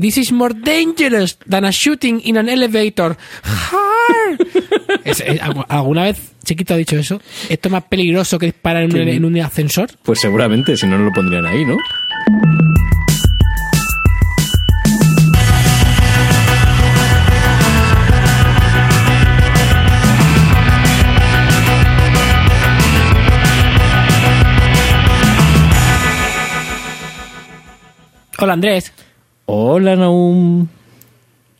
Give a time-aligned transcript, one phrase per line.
[0.00, 3.16] This is more dangerous than a shooting in an elevator.
[5.04, 7.20] Es- es- ¿Alguna vez Chiquito ha dicho eso?
[7.48, 9.90] ¿Esto es más peligroso que disparar en un, Que- en un ascensor?
[10.02, 11.76] Pues seguramente, si no, no lo pondrían ahí, ¿no?
[28.38, 28.92] Hola Andrés.
[29.50, 30.68] Hola, Naum.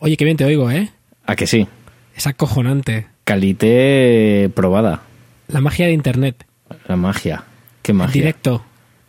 [0.01, 0.91] Oye, qué bien te oigo, ¿eh?
[1.25, 1.67] ¿A que sí?
[2.15, 3.07] Es acojonante.
[3.25, 5.05] Calité probada.
[5.47, 6.45] La magia de Internet.
[6.87, 7.45] La magia.
[7.81, 8.13] Qué magia.
[8.13, 8.63] Directo.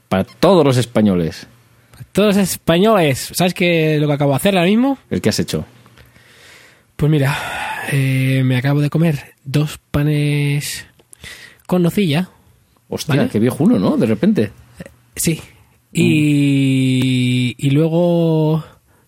[0.08, 1.46] Para todos los españoles.
[2.14, 3.32] Todos los españoles.
[3.34, 4.98] ¿Sabes qué lo que acabo de hacer ahora mismo?
[5.10, 5.66] ¿El que has hecho?
[6.96, 7.38] Pues mira,
[7.92, 10.88] eh, me acabo de comer dos panes
[11.68, 12.30] con nocilla.
[12.88, 13.30] Hostia, Vale.
[13.30, 13.98] qué viejuno, ¿no?
[13.98, 14.54] De repente.
[15.18, 15.42] Sí.
[15.92, 18.64] Y, y luego,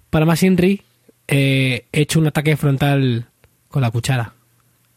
[0.10, 0.82] para más Inri,
[1.28, 3.28] eh, he hecho un ataque frontal
[3.68, 4.34] con la cuchara.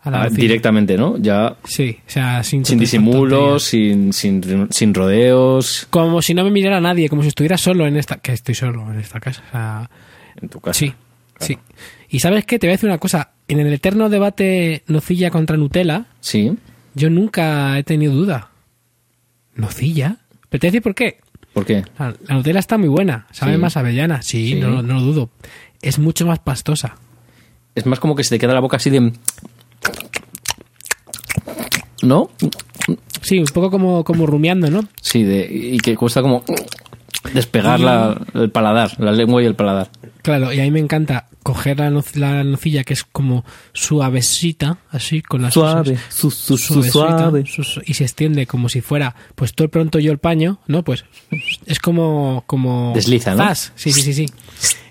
[0.00, 1.16] A la Ah, directamente, ¿no?
[1.16, 5.86] Ya Sí, o sea, sin, disimulos, sin, sin, sin rodeos.
[5.90, 8.16] Como si no me mirara nadie, como si estuviera solo en esta...
[8.16, 9.42] Que estoy solo en esta casa.
[9.48, 9.90] O sea,
[10.42, 10.78] En tu casa.
[10.78, 10.92] sí,
[11.40, 11.56] sí.
[12.10, 12.58] Y ¿sabes qué?
[12.58, 13.30] Te voy a decir una cosa.
[13.48, 16.52] En el eterno debate nocilla contra Nutella, Sí.
[16.94, 18.50] yo nunca he tenido duda.
[19.54, 20.18] ¿Nocilla?
[20.50, 21.18] Pero te voy a decir por qué.
[21.54, 21.84] ¿Por qué?
[21.98, 23.58] La, la Nutella está muy buena, sabe Sí.
[23.58, 24.54] más avellana, sí, Sí.
[24.56, 25.30] No, no lo dudo.
[25.80, 26.96] Es mucho más pastosa.
[27.74, 29.12] Es más como que se te queda la boca así de...
[32.02, 32.30] ¿No?
[33.22, 34.82] Sí, un poco como, como rumiando, ¿no?
[35.00, 36.44] Sí, de, y que cuesta como
[37.32, 39.88] despegar la- el paladar, la lengua y el paladar.
[40.22, 44.78] Claro, y a mí me encanta coger la, noc- la nocilla que es como suavecita,
[44.90, 47.44] así, con las Suave, su- su- suavecita, suave.
[47.46, 50.58] su- su- y se extiende como si fuera, pues todo el pronto yo el paño,
[50.66, 50.82] ¿no?
[50.82, 51.04] Pues
[51.66, 52.44] es como...
[52.46, 53.44] como Desliza, ¿no?
[53.44, 53.72] zas.
[53.76, 54.26] Sí, sí, sí, sí.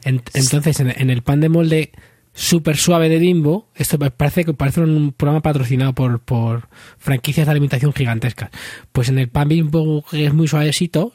[0.03, 1.92] En- entonces, en, en el pan de molde
[2.34, 6.67] súper suave de Bimbo, esto parece que parece un programa patrocinado por, por
[6.98, 8.50] franquicias de alimentación gigantescas.
[8.91, 11.13] Pues en el pan Bimbo, que es muy suavecito,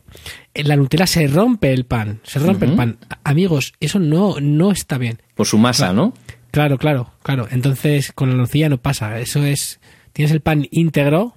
[0.54, 2.98] en la Nutella se rompe el pan, se rompe el pan.
[3.24, 5.20] Amigos, eso no, no está bien.
[5.34, 6.14] Por su masa, ¿no?
[6.50, 7.48] Claro, claro, claro.
[7.50, 9.18] Entonces con la nocilla no pasa.
[9.18, 9.80] Eso es.
[10.12, 11.36] Tienes el pan íntegro,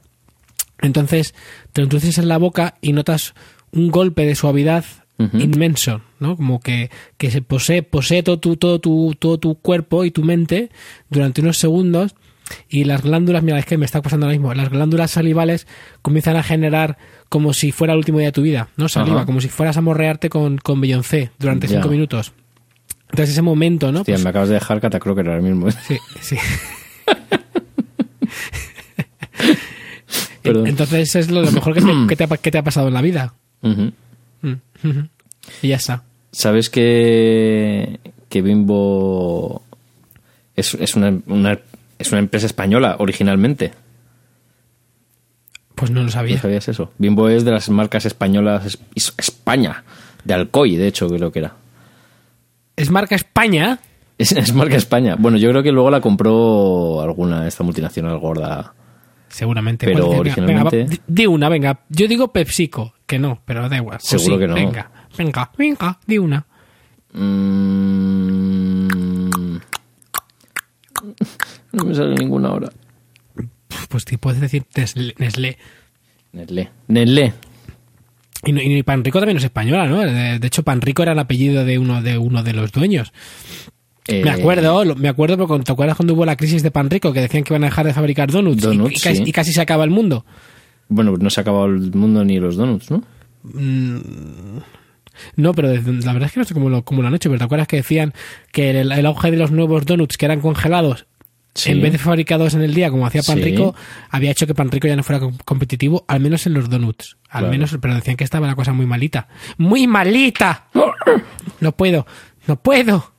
[0.81, 1.35] entonces
[1.72, 3.35] te lo introduces en la boca y notas
[3.72, 4.85] un golpe de suavidad
[5.33, 6.35] Inmenso, ¿no?
[6.35, 10.23] Como que, que se posee, posee todo tu, todo, tu, todo tu cuerpo y tu
[10.23, 10.69] mente
[11.09, 12.15] durante unos segundos
[12.69, 15.67] y las glándulas, mira, es que me está pasando ahora mismo, las glándulas salivales
[16.01, 16.97] comienzan a generar
[17.29, 18.89] como si fuera el último día de tu vida, ¿no?
[18.89, 19.25] Saliva, Ajá.
[19.25, 21.75] como si fueras a morrearte con, con Beyoncé durante Ya.
[21.75, 22.33] cinco minutos.
[23.09, 23.99] Entonces ese momento, ¿no?
[24.01, 25.69] Hostia, Pues- me acabas de dejar catacroker ahora mismo.
[25.69, 25.73] ¿eh?
[25.87, 26.37] Sí, sí.
[30.43, 32.93] Entonces es lo, lo mejor que te, que te ha, que te ha pasado en
[32.93, 33.33] la vida.
[33.61, 33.91] Ujú.
[35.62, 36.03] Y ya está.
[36.31, 39.62] ¿Sabes que, que Bimbo
[40.56, 41.59] es, es, una, una-
[42.00, 43.72] es una empresa española originalmente?
[45.75, 46.40] Pues no lo ¿No sabía.
[46.40, 46.91] sabías eso?
[46.97, 49.84] Bimbo es de las marcas españolas es- es- España,
[50.24, 51.56] de Alcoy, de hecho, creo que era.
[52.75, 53.79] Es marca España.
[54.18, 55.16] Es, es marca España.
[55.18, 58.73] Bueno, yo creo que luego la compró alguna, esta multinacional gorda.
[59.29, 59.85] Seguramente.
[59.88, 61.79] Pero venga, originalmente- venga, di una, venga.
[61.90, 63.97] Yo digo PepsiCo, que no, pero da igual.
[63.97, 64.55] O Seguro sí, que no.
[64.55, 66.45] Venga, venga, venga, di una.
[67.13, 68.88] Mm,
[71.73, 72.69] no me sale ninguna ahora.
[73.89, 75.57] Pues te puedes decir Nestlé.
[76.33, 76.69] Nestlé.
[76.88, 77.33] Nestlé.
[78.45, 79.99] Y, y Pan Rico también es española, ¿no?
[80.01, 83.11] De, de hecho, Pan Rico era el apellido de uno de, uno de los dueños.
[84.07, 86.89] Eh, Me acuerdo, lo- me acuerdo porque te acuerdas cuando hubo la crisis de pan
[86.89, 89.23] rico que decían que iban a dejar de fabricar donuts, y- Donuts, y, casi, sí.
[89.28, 90.25] y casi se acaba el mundo.
[90.94, 93.02] Bueno, no se ha acabado el mundo ni los donuts, ¿no?
[95.35, 97.40] No, pero la verdad es que no sé cómo lo, cómo lo han hecho, pero
[97.40, 98.13] te acuerdas que decían
[98.52, 101.07] que el, el auge de los nuevos donuts que eran congelados
[101.53, 101.72] Sí.
[101.72, 103.44] en vez de fabricados en el día como hacía pan Sí.
[103.44, 103.75] rico,
[104.09, 107.18] había hecho que pan rico ya no fuera com- competitivo, al menos en los donuts.
[107.29, 107.52] Al Claro.
[107.52, 109.28] menos, pero decían que estaba la cosa muy malita.
[109.58, 110.68] ¡Muy malita!
[111.59, 112.06] No puedo,
[112.47, 113.12] no puedo.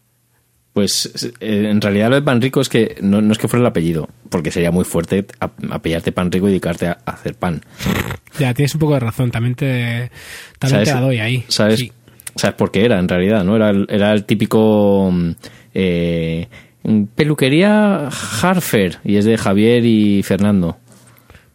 [0.73, 3.61] Pues eh, en realidad lo de pan rico es que no, no es que fuera
[3.61, 7.35] el apellido, porque sería muy fuerte ap- apellidarte pan rico y dedicarte a, a hacer
[7.35, 7.61] pan.
[8.39, 10.11] Ya, tienes un poco de razón, también te,
[10.59, 11.45] también la doy ahí.
[11.49, 11.81] ¿Sabes?
[11.81, 11.93] Sí.
[12.35, 13.45] ¿Sabes por qué era en realidad?
[13.45, 13.57] ¿no?
[13.57, 15.31] Era, el- era el típico mm,
[15.75, 16.49] eh,
[17.15, 18.09] peluquería
[18.43, 20.79] Harfer y es de Javier y Fernando.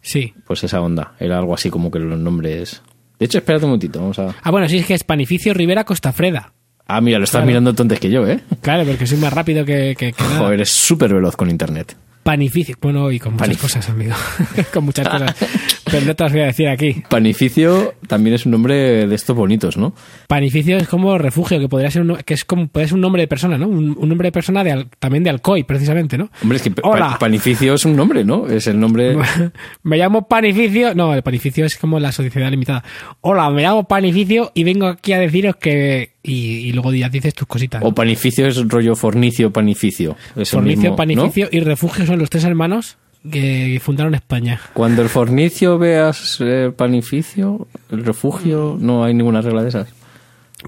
[0.00, 0.32] sí.
[0.46, 1.14] Pues esa onda.
[1.18, 2.80] Era algo así como que los nombres.
[3.18, 4.00] De hecho, espérate un momentito.
[4.00, 4.34] Vamos a.
[4.42, 6.52] Ah, bueno, sí, es que es Panificio Rivera Costafreda.
[6.88, 7.46] Ah, mira, lo estás Claro.
[7.46, 8.40] mirando antes que yo, ¿eh?
[8.62, 10.38] Claro, porque soy más rápido que, que, que nada.
[10.38, 11.94] Joder, es súper veloz con internet.
[12.22, 12.76] Panificio.
[12.80, 14.14] Bueno, y con muchas Panif- cosas, amigo.
[14.72, 15.34] con muchas cosas.
[15.90, 17.02] pero no te las voy a decir aquí.
[17.08, 19.94] Panificio también es un nombre de estos bonitos, ¿no?
[20.26, 23.22] Panificio es como refugio, que podría ser un, que es como puede ser un nombre
[23.22, 23.68] de persona, ¿no?
[23.68, 26.30] Un, un nombre de persona de también de Alcoy, precisamente, ¿no?
[26.42, 27.16] Hombre, es que pa- Hola.
[27.18, 28.46] Panificio es un nombre, ¿no?
[28.46, 29.16] Es el nombre...
[29.82, 30.94] me llamo Panificio.
[30.94, 32.84] No, el Panificio es como la sociedad limitada.
[33.20, 36.12] Hola, me llamo Panificio y vengo aquí a deciros que.
[36.22, 37.80] Y, y luego ya dices tus cositas.
[37.80, 37.88] ¿no?
[37.88, 40.14] O panificio es rollo fornicio, panificio.
[40.36, 40.96] Es Fornicio, mismo, ¿no?
[40.96, 42.98] Panificio y Refugio son los tres hermanos
[43.30, 44.60] que fundaron España.
[44.74, 49.88] Cuando el fornicio veas el panificio, el refugio, no hay ninguna regla de esas.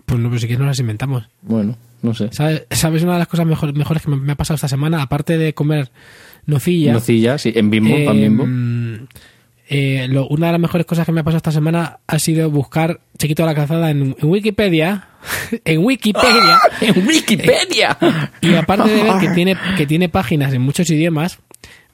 [0.06, 1.28] Pues no, pues si quieres nos las inventamos.
[1.42, 2.28] Bueno, no sé.
[2.32, 5.02] ¿Sabes, sabes una de las cosas mejor- mejores que me, me ha pasado esta semana?
[5.02, 5.90] Aparte de comer
[6.46, 6.92] nocilla.
[6.92, 8.46] Nocilla, sí, en bimbo, eh, pan bimbo.
[9.68, 12.50] eh, lo- una de las mejores cosas que me ha pasado esta semana ha sido
[12.50, 15.08] buscar Chiquito de la Calzada en, en Wikipedia.
[15.64, 16.58] en Wikipedia.
[16.80, 17.98] ¡En Wikipedia!
[18.40, 21.38] Y aparte de ver que tiene, que tiene páginas en muchos idiomas,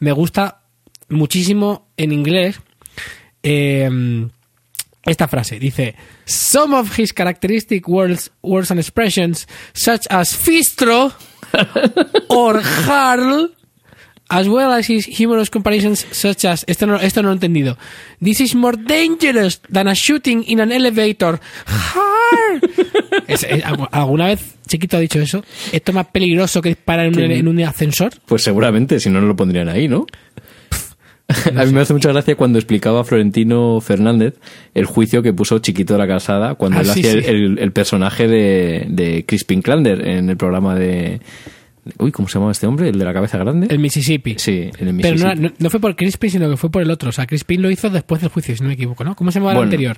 [0.01, 0.63] me gusta
[1.09, 2.61] muchísimo en inglés
[3.43, 3.89] eh,
[5.07, 5.59] esta frase.
[5.59, 5.95] Dice,
[6.25, 11.13] Some of his characteristic words, words and expressions, such as fistro
[12.29, 13.51] or harl,
[14.29, 16.65] as well as his humorous comparisons such as...
[16.67, 17.77] Esto no, esto no lo he entendido.
[18.23, 21.41] This is more dangerous than a shooting in an elevator.
[23.29, 23.63] Es- es-
[23.93, 25.45] ¿Alguna vez Chiquito ha dicho eso?
[25.73, 28.13] ¿Esto es más peligroso que disparar en un, en un ascensor?
[28.27, 30.07] Pues seguramente, si no, no lo pondrían ahí, ¿no?
[31.57, 34.35] A mí me hace mucha gracia cuando explicaba a Florentino Fernández
[34.75, 37.31] el juicio que puso Chiquito de la Calzada cuando Ah, él sí, hacía el- sí.
[37.31, 41.21] el, el personaje de, de Crispin Klander en el programa de...
[41.99, 42.89] Uy, ¿cómo se llamaba este hombre?
[42.89, 43.69] ¿El de la cabeza grande?
[43.71, 44.35] El Mississippi.
[44.39, 45.41] Sí, el Pero no, Mississippi.
[45.41, 47.11] no- no fue por Crispin, sino que fue por el otro.
[47.11, 49.15] O sea, Crispin lo hizo después del juicio, si no me equivoco, ¿no?
[49.15, 49.69] ¿Cómo se llamaba Bueno.
[49.71, 49.97] el anterior?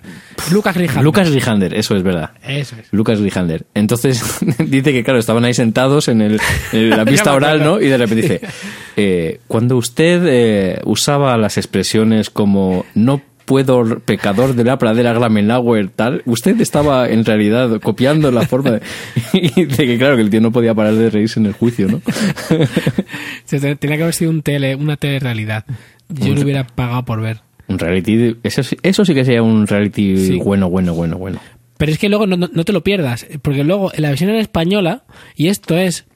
[0.52, 1.02] Lucas Grijalva.
[1.02, 2.30] Lucas Grijander, eso es verdad.
[2.46, 2.88] Eso es.
[2.92, 3.66] Lucas Grijander.
[3.74, 4.22] Entonces
[4.66, 6.40] dice que, claro, estaban ahí sentados en, el,
[6.72, 7.62] en la pista oral.
[7.64, 7.80] ¿no?
[7.80, 8.40] Y de repente dice,
[8.96, 15.88] eh, cuando usted eh, usaba las expresiones como no puedo, pecador de la pradera Glamenauer,
[15.88, 18.82] tal, usted estaba en realidad copiando la forma de...
[19.32, 21.88] Y dice que, claro, que el tío no podía parar de reírse en el juicio,
[21.88, 22.00] ¿no?
[23.48, 25.64] Tenía que haber sido un tele, una telerrealidad.
[26.08, 27.40] Yo lo hubiera pagado por ver.
[27.68, 30.38] Un reality, eso, sí- eso sí que sería un reality Sí.
[30.38, 31.40] bueno, bueno, bueno, bueno.
[31.76, 34.30] Pero es que luego no, no- no te lo pierdas, porque luego en la versión
[34.30, 35.04] en española,
[35.36, 36.06] y esto es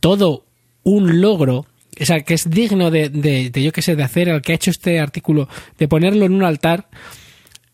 [0.00, 0.44] todo
[0.82, 1.66] un logro,
[2.00, 4.52] o sea, que es digno de, de, de, yo qué sé, de hacer el que
[4.52, 5.48] ha hecho este artículo,
[5.78, 6.88] de ponerlo en un altar.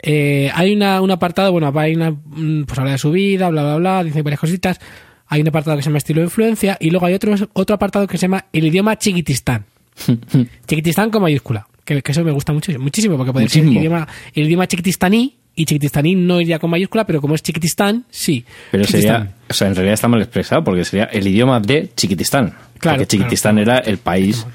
[0.01, 3.63] eh, hay una, un apartado, bueno, hay una, mm, pues habla de su vida, bla,
[3.63, 4.81] bla, bla, dice varias cositas.
[5.27, 8.07] Hay un apartado que se llama estilo de influencia, y luego hay otro, otro apartado
[8.07, 9.65] que se llama el idioma chiquitistán.
[10.67, 11.67] Chiquitistán con mayúscula.
[11.85, 15.38] Que, que eso me gusta mucho, muchísimo, porque puede ser el idioma, el idioma chiquitistaní,
[15.61, 18.45] y chiquitistaní no iría con mayúscula, pero como es chiquitistán, sí.
[18.71, 19.23] Pero Chiquitistán.
[19.23, 22.55] sería, o sea, en realidad está mal expresado porque sería el idioma de Chiquitistán.
[22.79, 24.47] Claro, porque Chiquitistán era el país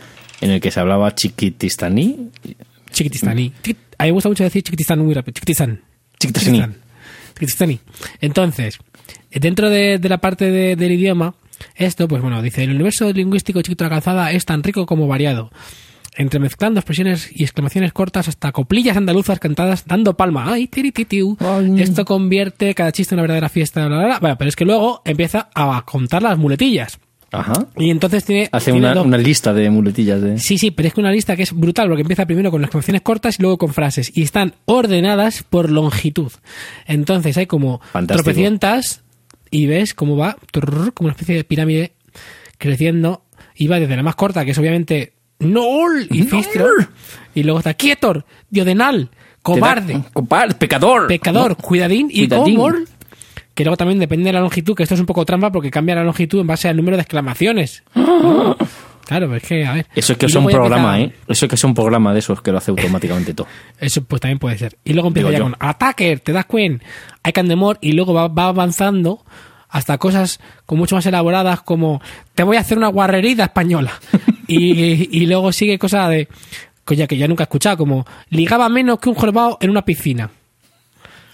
[0.41, 2.29] en el que se hablaba chiquitistaní.
[2.91, 3.51] Chiquitistaní.
[3.63, 5.33] Chiquit- A mí me gusta mucho decir chiquitistán muy rápido.
[5.33, 5.81] Chiquitistán.
[6.19, 6.63] Chiquitistaní.
[7.33, 7.79] Chiquitistaní.
[8.21, 8.79] Entonces,
[9.31, 11.35] dentro de, de la parte de- del idioma,
[11.75, 15.07] esto, pues bueno, dice, el universo lingüístico Chiquito de la Calzada es tan rico como
[15.07, 15.51] variado.
[16.15, 20.53] Entremezclando expresiones y exclamaciones cortas hasta coplillas andaluzas cantadas dando palma.
[20.53, 21.37] ¡Ay, tirititiu!
[21.39, 21.81] Ay.
[21.81, 23.87] Esto convierte cada chiste en una verdadera fiesta.
[23.87, 24.19] Bla, bla, bla.
[24.19, 26.99] Bueno, pero es que luego empieza a contar las muletillas.
[27.33, 27.67] Ajá.
[27.77, 28.47] Y entonces tiene...
[28.51, 30.37] Hace tiene una, lista de muletillas de...
[30.37, 32.67] Sí, sí, pero es que una lista que es brutal porque empieza primero con las
[32.67, 36.31] exclamaciones cortas y luego con frases y están ordenadas por longitud.
[36.85, 38.23] Entonces hay como Fantástico.
[38.23, 39.01] tropecientas
[39.49, 40.37] y ves cómo va
[40.93, 41.93] como una especie de pirámide
[42.59, 43.23] creciendo
[43.55, 46.67] y va desde la más corta, que es obviamente Nol y Fistro,
[47.35, 49.09] y luego está Quietor, Diodenal,
[49.41, 51.07] Cobarde, Cobarde, pecador.
[51.07, 52.55] Pecador, Cuidadín y Cuidadín.
[52.55, 52.77] Comor.
[53.53, 55.93] Que luego también depende de la longitud, que esto es un poco trampa porque cambia
[55.95, 57.83] la longitud en base al número de exclamaciones.
[59.05, 59.85] Claro, es que, a ver.
[59.95, 61.25] Eso es que es un programa, empieza- ¿eh?
[61.27, 63.47] Eso es que es un programa de esos que lo hace automáticamente todo.
[63.77, 64.77] Eso pues también puede ser.
[64.85, 65.51] Y luego empieza Digo ya yo.
[65.51, 66.85] con Attacker, te das cuenta,
[67.27, 69.25] I can demore, y luego va, va avanzando
[69.67, 72.01] hasta cosas con mucho más elaboradas como
[72.33, 73.91] te voy a hacer una guarrerida española.
[74.47, 76.27] y, y luego sigue cosas de
[76.83, 80.29] coña que yo nunca he escuchado, como ligaba menos que un jorobado en una piscina.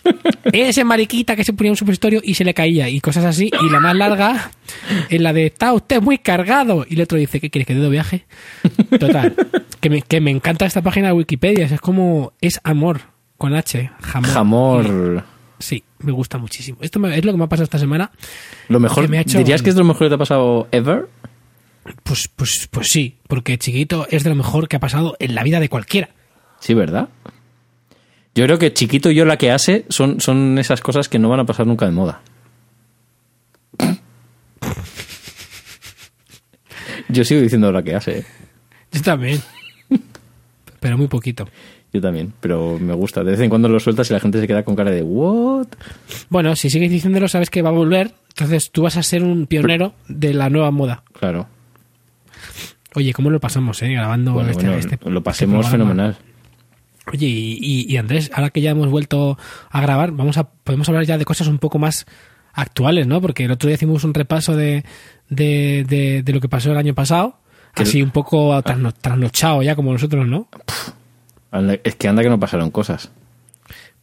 [0.53, 3.51] Ese mariquita que se ponía un supositorio y se le caía y cosas así.
[3.61, 4.51] Y la más larga
[5.09, 6.85] es la de está usted muy cargado.
[6.89, 8.25] Y el otro dice, ¿qué quieres que te viaje?
[8.99, 9.35] Total.
[9.79, 11.65] Que me, que me encanta esta página de Wikipedia.
[11.65, 13.01] Es como, es amor
[13.37, 13.91] con H.
[14.01, 14.31] Jamón.
[14.31, 15.23] Jamor.
[15.59, 16.77] Sí, me gusta muchísimo.
[16.81, 18.11] Esto me- es lo que me ha pasado esta semana.
[18.69, 20.69] Lo mejor, Que me ha hecho- ¿dirías que es lo mejor que te ha pasado
[20.71, 21.07] ever?
[22.03, 25.43] Pues, pues, pues sí, porque chiquito es de lo mejor que ha pasado en la
[25.43, 26.09] vida de cualquiera.
[26.59, 27.09] Sí, ¿verdad?
[28.35, 31.29] Yo creo que chiquito y yo la que hace son, son esas cosas que no
[31.29, 32.21] van a pasar nunca de moda.
[37.09, 38.19] Yo sigo diciendo la que hace.
[38.19, 38.25] ¿eh?
[38.91, 39.41] Yo también.
[40.79, 41.47] Pero muy poquito.
[41.91, 43.23] Yo también, pero me gusta.
[43.23, 45.67] De vez en cuando lo sueltas y la gente se queda con cara de ¿what?
[46.29, 48.13] Bueno, si sigues diciéndolo, sabes que va a volver.
[48.29, 51.03] Entonces tú vas a ser un pionero de la nueva moda.
[51.13, 51.47] Claro.
[52.95, 53.89] Oye, ¿cómo lo pasamos, eh?
[53.93, 56.17] Grabando Bueno, este, bueno, este- lo este pasemos fenomenal.
[57.11, 59.37] Oye, y, y- y Andrés, ahora que ya hemos vuelto
[59.69, 62.05] a grabar, vamos a podemos hablar ya de cosas un poco más
[62.53, 63.21] actuales, ¿no?
[63.21, 64.83] Porque el otro día hicimos un repaso de,
[65.29, 67.39] de, de- de lo que pasó el año pasado,
[67.75, 70.47] Que- así un poco trasno- trasnochado ya como nosotros, ¿no?
[71.83, 73.11] Es que anda que no pasaron cosas.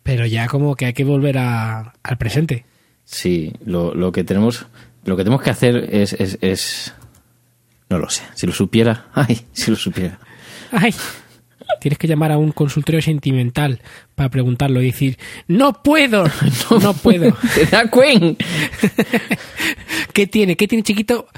[0.03, 2.65] Pero ya como que hay que volver a- al presente.
[3.05, 4.67] Sí, lo, lo que tenemos
[5.05, 6.93] lo que tenemos que hacer es, es, es-
[7.89, 8.23] no lo sé.
[8.35, 10.19] Si lo supiera, ay, si lo supiera.
[10.73, 10.95] Ay,
[11.81, 13.81] tienes que llamar a un consultorio sentimental
[14.15, 16.25] para preguntarlo y decir, no puedo,
[16.83, 17.33] no, puedo.
[17.55, 18.37] ¡Te da cuen!
[20.13, 20.57] ¿Qué tiene?
[20.57, 21.29] ¿Qué tiene chiquito?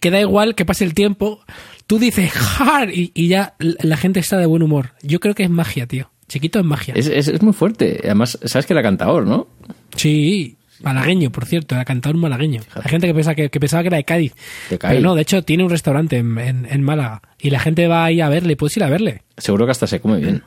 [0.00, 1.40] Que da igual que pase el tiempo.
[1.86, 4.92] Tú dices, jar, y, y ya la gente está de buen humor.
[5.02, 6.10] Yo creo que es magia, tío.
[6.28, 6.92] Chiquito es magia.
[6.94, 8.00] Es, es, es muy fuerte.
[8.04, 9.48] Además, sabes que era cantador, ¿no?
[9.96, 12.62] Sí, malagueño, por cierto, era cantador malagueño.
[12.74, 14.34] Hay gente que, piensa que, que pensaba que era de Cádiz.
[14.70, 14.96] De Cádiz.
[14.98, 17.22] Pero no, de hecho tiene un restaurante en, en- en Málaga.
[17.40, 19.22] Y la gente va ahí a verle, puedes ir a verle.
[19.36, 20.42] Seguro que hasta se come bien.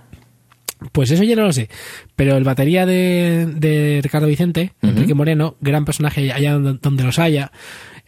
[0.91, 1.69] Pues eso ya no lo sé.
[2.15, 7.51] Pero el batería de, de Ricardo Vicente, Enrique Moreno, gran personaje allá donde, los haya.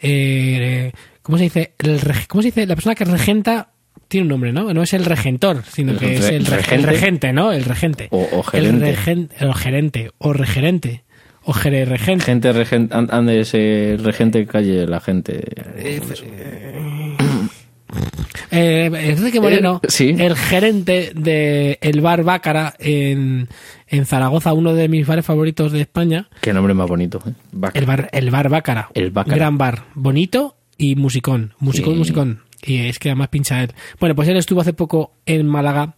[0.01, 1.73] Eh, ¿Cómo se dice?
[1.79, 2.65] El ¿Cómo se dice?
[2.65, 3.69] La persona que regenta
[4.07, 4.73] tiene un nombre, ¿no?
[4.73, 6.75] No es el regentor, sino El que es el, reg- regente.
[6.75, 7.51] el regente, ¿no?
[7.51, 8.07] El regente.
[8.11, 8.85] O- o El gerente.
[8.91, 11.03] regente, o gerente, o regerente,
[11.45, 12.25] o jere regente.
[12.25, 15.43] Gente regente, ande ese regente calle la gente.
[18.55, 20.15] Eh, Enrique Moreno, Eh, sí.
[20.17, 23.47] el gerente de el bar Bácara en,
[23.87, 26.27] en Zaragoza, uno de mis bares favoritos de España.
[26.41, 27.21] Qué nombre más bonito.
[27.27, 27.31] ¿eh?
[27.73, 28.89] El bar, el bar Bácara.
[28.93, 29.35] El Bácara.
[29.37, 29.85] Gran bar.
[29.95, 31.53] Bonito y musicón.
[31.59, 31.99] Musicón, Sí.
[31.99, 32.41] musicón.
[32.65, 33.71] Y es que además pincha él.
[33.99, 35.95] Bueno, pues él estuvo hace poco en Málaga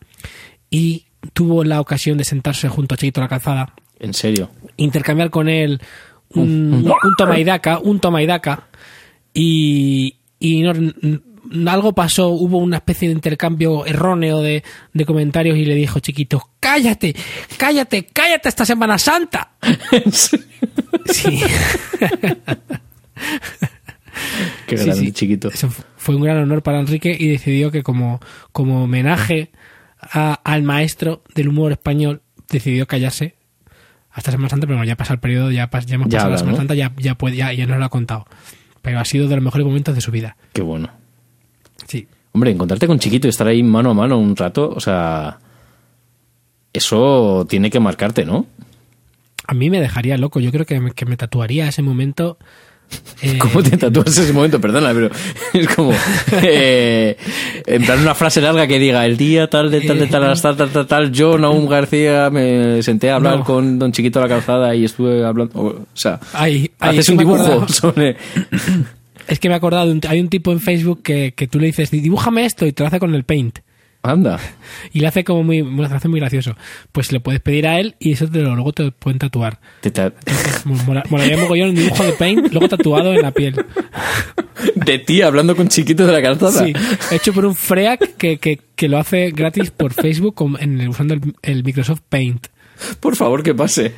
[0.70, 4.50] y tuvo la ocasión de sentarse junto a Chiquito La Calzada, En serio.
[4.78, 5.82] intercambiar con él
[6.30, 8.68] un, un toma y daca, un toma y daca,
[9.34, 15.66] y, y no- algo pasó, hubo una especie de intercambio erróneo de, de comentarios y
[15.66, 17.16] le dijo Chiquito, cállate,
[17.58, 19.52] cállate, cállate esta Semana Santa.
[21.08, 21.40] Sí.
[24.68, 25.12] Qué grande, sí.
[25.12, 25.50] chiquito.
[25.50, 28.20] Eso fu- fue un gran honor para Enrique y decidió que como,
[28.52, 29.52] como homenaje
[30.00, 33.35] a- al maestro del humor español, decidió callarse
[34.16, 36.32] hasta Semana Santa, pero bueno, ya pasa el periodo, ya, pas- ya hemos Ya pasado
[36.32, 36.58] la Semana ¿no?
[36.58, 38.26] Santa, ya, ya, puede, ya, ya nos lo ha contado.
[38.82, 40.36] Pero ha sido de los mejores momentos de su vida.
[40.54, 40.90] Qué bueno.
[41.88, 42.08] Sí.
[42.32, 45.38] Hombre, encontrarte con chiquito y estar ahí mano a mano un rato, o sea.
[46.74, 48.46] Eso tiene que marcarte, ¿no?
[49.48, 52.38] A mí me dejaría loco, yo creo que me, que me tatuaría ese momento.
[53.22, 54.60] Eh, ¿Cómo te tatúas ese momento?
[54.62, 55.10] Perdona, pero
[55.54, 55.92] es como.
[56.44, 57.18] eh,
[57.66, 60.28] en plan, una frase larga que diga: el día tal, de tal, de tal, a
[60.30, 63.44] las tal, tal, tal, tal, yo, Naum García, me senté a hablar No.
[63.44, 65.54] con Don Chiquito la calzada y estuve hablando.
[65.60, 67.68] O sea, Ay, ay, haces un dibujo acordado.
[67.70, 68.18] sobre.
[69.28, 71.90] Es que me he acordado, hay un tipo en Facebook que, que tú le dices,
[71.90, 73.60] dibújame esto y te lo hace con el paint.
[74.12, 74.40] Anda.
[74.94, 76.56] Y le hace como muy, lo hace muy gracioso.
[76.92, 79.60] Pues le puedes pedir a él y eso te lo, luego te lo pueden tatuar.
[79.82, 80.14] Te ta-
[80.66, 83.56] Mola- Molaría mogollón un dibujo de paint, luego tatuado en la piel.
[84.76, 86.66] De ti hablando con chiquito de la calzada.
[86.66, 86.74] Sí,
[87.12, 90.90] hecho por un freak que, que, que lo hace gratis por Facebook con- en el-
[90.90, 92.48] usando el, el Microsoft Paint.
[93.00, 93.94] Por favor, que pase.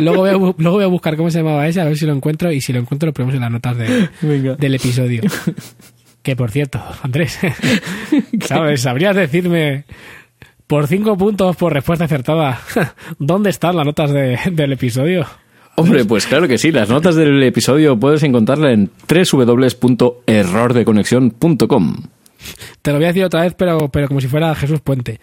[0.00, 2.12] Luego voy, a, luego voy a buscar cómo se llamaba ese, a ver si lo
[2.12, 4.08] encuentro y si lo encuentro lo ponemos en las notas de-
[4.58, 5.22] del episodio.
[6.22, 7.38] Que por cierto, Andrés,
[8.46, 8.82] ¿sabes?
[8.82, 9.84] ¿Sabrías decirme
[10.66, 12.60] por cinco puntos por respuesta acertada
[13.18, 15.26] dónde están las notas de- del episodio?
[15.76, 16.70] Hombre, pues claro que sí.
[16.70, 21.96] Las notas del episodio puedes encontrarla en www.errordeconexión.com.
[22.82, 25.18] Te lo voy a decir otra vez, pero, pero como si fuera Jesús Puente.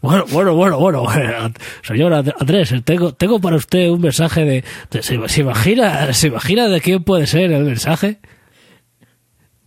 [0.00, 1.04] Bueno, bueno, bueno, bueno.
[1.82, 4.64] Señor And- Andrés, tengo, tengo para usted un mensaje de...
[4.90, 8.18] de- ¿se, se imagina, ¿Se imagina de quién puede ser el mensaje?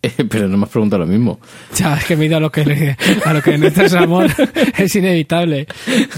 [0.29, 1.39] Pero no me has preguntado lo mismo.
[1.75, 2.95] Ya, es que me he ido a lo que,
[3.25, 4.27] a lo que necesitas amor.
[4.77, 5.67] es inevitable.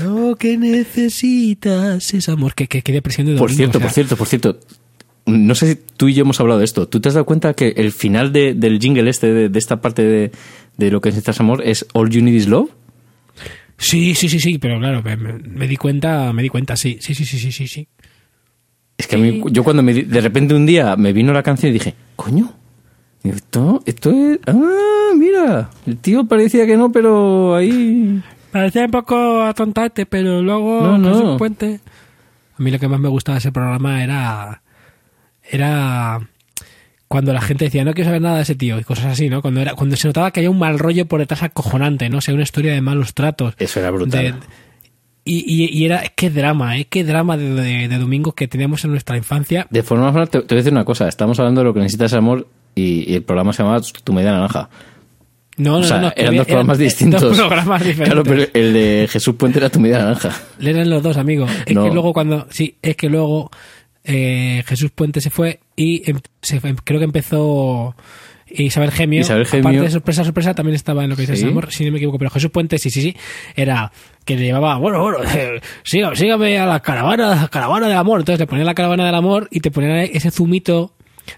[0.04, 2.56] Lo que necesitas es amor.
[2.56, 3.46] Qué, qué, qué depresión de domingo.
[3.48, 4.60] Por cierto, o sea, por cierto, por cierto.
[5.28, 6.88] No sé si tú y yo hemos hablado de esto.
[6.88, 9.82] ¿Tú te has dado cuenta que el final de- del jingle este, de, de esta
[9.82, 10.32] parte de,
[10.78, 12.70] de lo que necesitas amor, es All You Need Is Love?
[13.78, 17.26] Sí, sí, sí, sí, pero claro, me, di cuenta, me di cuenta, sí, sí, sí,
[17.26, 17.88] sí, sí, sí, sí.
[18.98, 21.72] Es que a mí, yo cuando me, de repente un día me vino la canción
[21.72, 22.54] y dije, coño,
[23.32, 24.40] esto, esto es...
[24.48, 28.22] Ah, mira, el tío parecía que no, pero ahí...
[28.52, 31.10] Parecía un poco atontarte, pero luego No, no.
[31.14, 31.80] Jesús Puente.
[32.58, 34.62] A mí lo que más me gustaba de ese programa era
[35.52, 36.28] era
[37.08, 39.42] cuando la gente decía no quiero saber nada de ese tío y cosas así, ¿no?
[39.42, 42.18] Cuando era cuando se notaba que había un mal rollo por detrás acojonante, ¿no?
[42.20, 43.54] O sea, una historia de malos tratos.
[43.60, 44.24] Eso era brutal.
[44.24, 44.34] De-
[45.28, 46.86] y, y, y era, qué drama, ¿eh?
[46.86, 49.66] Qué drama de, de, de domingos que teníamos en nuestra infancia.
[49.70, 51.08] De forma te, te voy a decir una cosa.
[51.08, 54.32] Estamos hablando de lo que necesitas amor y, y el programa se llamaba Tu media
[54.32, 54.70] naranja.
[55.58, 57.22] No, o no, sea, no, eran dos programas distintos.
[57.22, 58.08] Dos programas diferentes.
[58.24, 60.32] Claro, pero el de Jesús Puente era Tu media naranja.
[60.60, 61.46] Eran los dos, amigo.
[61.66, 61.86] Es No.
[61.86, 62.46] que luego cuando...
[62.50, 63.50] Sí, es que luego
[64.04, 67.96] eh, Jesús Puente se fue y em- se creo que empezó
[68.48, 69.22] Isabel Gemio.
[69.22, 69.70] Isabel Gemio.
[69.70, 71.48] Aparte de sorpresa, sorpresa, también estaba en lo que dices, Sí.
[71.48, 72.18] amor, si no me equivoco.
[72.20, 73.16] Pero Jesús Puente, sí, sí, sí,
[73.56, 73.92] era
[74.26, 78.20] que le llevaba, bueno, bueno, eh, siga- sígame a la caravana, caravana del amor.
[78.20, 80.92] Entonces le ponían la caravana del amor y te ponían ese zumito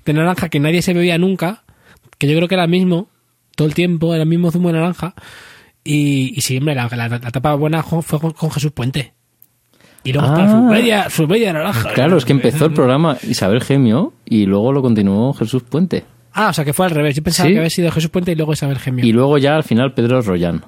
[0.06, 1.64] de naranja que nadie se bebía nunca,
[2.18, 3.10] que yo creo que era el mismo,
[3.56, 5.14] todo el tiempo, era el mismo zumo de naranja.
[5.84, 9.14] Y, y sí, hombre, la, la, la etapa buena fue con, con Jesús Puente.
[10.04, 10.32] Y luego Ah.
[10.46, 11.94] está su media, su media naranja.
[11.94, 16.06] Claro, es que empezó el programa Isabel Gemio y luego lo continuó Jesús Puente.
[16.34, 17.16] Ah, o sea que fue al revés.
[17.16, 17.54] Yo pensaba Sí.
[17.54, 19.06] que había sido Jesús Puente y luego Isabel Gemio.
[19.06, 20.64] Y luego ya al final Pedro Rollán.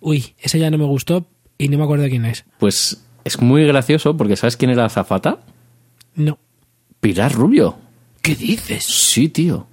[0.00, 1.26] Uy, ese ya no me gustó
[1.58, 2.44] y no me acuerdo quién es.
[2.58, 5.38] Pues es muy gracioso porque ¿sabes quién era Zafata?
[6.14, 6.38] No.
[7.00, 7.76] Pilar Rubio.
[8.22, 8.84] ¿Qué dices?
[8.84, 9.66] Sí, tío.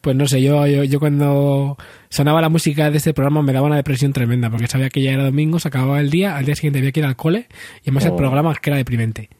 [0.00, 1.78] Pues no sé, yo, yo, yo cuando
[2.10, 5.12] sonaba la música de este programa me daba una depresión tremenda porque sabía que ya
[5.12, 7.46] era domingo, se acababa el día, al día siguiente había que ir al cole
[7.78, 8.16] y además el Oh.
[8.16, 9.30] programa que era deprimente.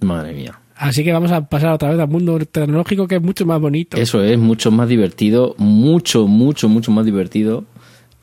[0.00, 0.58] Madre mía.
[0.76, 3.96] Así que vamos a pasar otra vez al mundo tecnológico que es mucho más bonito.
[3.96, 7.64] Eso es mucho más divertido, mucho, mucho, mucho más divertido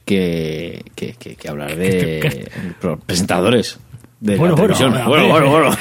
[0.06, 2.50] que, que, que- que hablar de
[3.08, 3.80] presentadores
[4.20, 5.08] de Bueno, la bueno, televisión.
[5.08, 5.72] Bueno, bueno,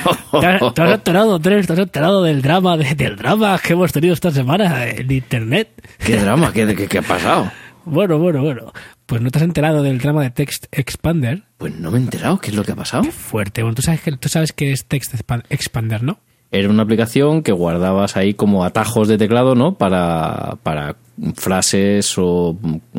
[0.41, 0.73] ¿Te has, bueno.
[0.73, 1.67] te has enterado, Andrés?
[1.67, 5.69] ¿Te has enterado del drama, de- del drama que hemos tenido esta semana en internet?
[5.99, 6.53] ¿Qué drama?
[6.53, 7.51] ¿Qué, qué, qué ha pasado?
[7.85, 8.73] Bueno, bueno, bueno.
[9.07, 11.45] Pues no te has enterado del drama de Text Expander.
[11.57, 12.39] Pues no me he enterado.
[12.39, 13.05] ¿Qué es lo que ha pasado?
[13.05, 13.63] Fuerte.
[13.63, 16.19] Bueno, tú sabes que tú sabes que es Text Expan- Expander, ¿no?
[16.51, 19.75] Era una aplicación que guardabas ahí como atajos de teclado, ¿no?
[19.77, 20.97] Para, para
[21.35, 22.57] frases o,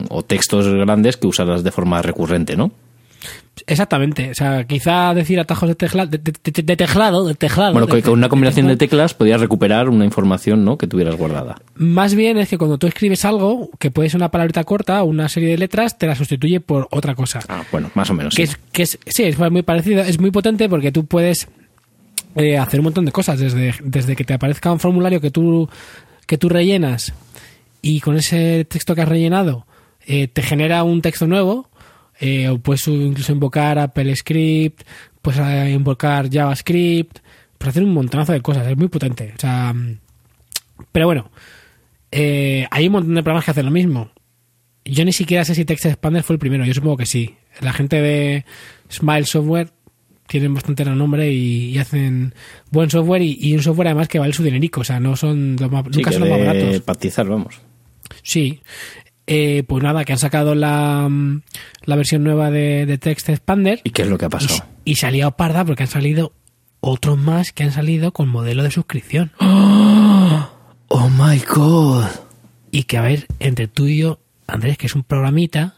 [0.09, 2.71] o textos grandes que usarás de forma recurrente, ¿no?
[3.67, 4.31] Exactamente.
[4.31, 7.73] O sea, quizá decir atajos de, tecla- de, de- de- teclado, de teclado.
[7.73, 10.77] Bueno, que con una combinación de teclas podías recuperar una información, ¿no?
[10.77, 11.61] Que tuvieras guardada.
[11.75, 15.05] Más bien es que cuando tú escribes algo, que puede ser una palabrita corta o
[15.05, 17.41] una serie de letras, te la sustituye por otra cosa.
[17.49, 18.33] Ah, bueno, más o menos.
[18.33, 18.53] que sí.
[18.53, 21.47] es, que es, sí, es muy parecido, es muy potente porque tú puedes
[22.35, 25.69] eh, hacer un montón de cosas, desde, desde que te aparezca un formulario que tú,
[26.25, 27.13] que tú rellenas
[27.81, 29.65] y con ese texto que has rellenado
[30.05, 31.68] eh, te genera un texto nuevo,
[32.19, 34.81] eh, o puedes incluso invocar Apple Script,
[35.21, 37.19] puedes eh, invocar JavaScript,
[37.57, 39.33] puedes hacer un montonazo de cosas, es muy potente.
[39.35, 39.97] O sea, mm,
[40.91, 41.31] pero bueno,
[42.11, 44.11] eh, hay un montón de programas que hacen lo mismo.
[44.85, 47.35] Yo ni siquiera sé si Text Expander fue el primero, yo supongo que sí.
[47.61, 48.45] La gente de
[48.89, 49.69] Smile Software
[50.27, 52.33] tienen bastante renombre y, y hacen
[52.71, 55.55] buen software y, y un software además que vale su dinerico, o sea, no son
[55.59, 56.81] los más, Sí, nunca son los más de baratos.
[56.81, 57.59] patizar, vamos.
[58.23, 58.61] Sí.
[59.31, 61.41] Eh, pues nada, que han sacado la, mm,
[61.85, 64.65] la versión nueva de, de Text Expander ¿Y qué es lo que ha y, pasado?
[64.85, 66.33] y se ha liado parda porque han salido
[66.79, 69.31] otros más que han salido con modelo de suscripción.
[70.91, 72.05] Oh my god.
[72.71, 75.75] Y que, a ver, entre tú y yo, Andrés, que es un programita,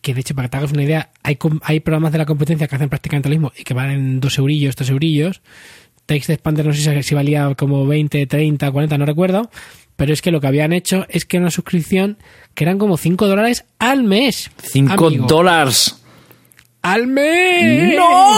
[0.00, 2.68] que de hecho, para que te hagas una idea, hay, hay programas de la competencia
[2.68, 5.42] que hacen prácticamente lo mismo y que valen dos eurillos, tres eurillos.
[6.06, 9.50] Text Expander no sé si- si valía como 20, 30, 40, no recuerdo.
[9.96, 12.18] Pero es que lo que habían hecho es que una suscripción
[12.54, 14.50] que eran como 5 dólares al mes.
[14.62, 15.26] 5 amigo.
[15.26, 16.00] dólares.
[16.82, 17.96] ¡Al mes!
[17.96, 18.36] ¡No!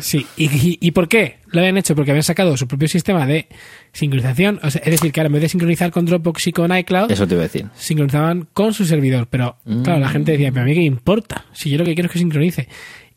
[0.00, 1.38] Sí, ¿Y, y, y por qué?
[1.48, 3.48] Lo habían hecho porque habían sacado su propio sistema de
[3.92, 4.58] sincronización.
[4.62, 7.10] O sea, es decir, que ahora en vez de sincronizar con Dropbox y con iCloud,
[7.10, 7.66] Eso te iba a decir.
[7.74, 9.26] sincronizaban con su servidor.
[9.28, 12.06] Pero, claro, la gente decía, pero a mí qué importa, si yo lo que quiero
[12.06, 12.68] es que sincronice.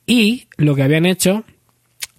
[0.06, 1.46] Y lo que habían hecho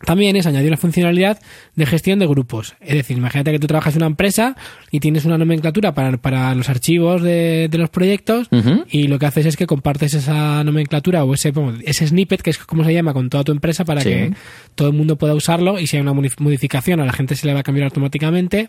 [0.04, 1.40] también es añadir una funcionalidad
[1.74, 2.74] de gestión de grupos.
[2.80, 4.54] Es decir, imagínate que tú trabajas en una empresa
[4.90, 8.48] y tienes una nomenclatura para, para los archivos de, de los proyectos
[8.90, 11.52] y lo que haces es que compartes esa nomenclatura o ese,
[11.85, 14.11] ese snippet, que es como se llama, con toda tu empresa para Sí.
[14.11, 14.35] que
[14.74, 17.46] todo el mundo pueda usarlo y si hay una modif- modificación a la gente se
[17.46, 18.68] le va a cambiar automáticamente.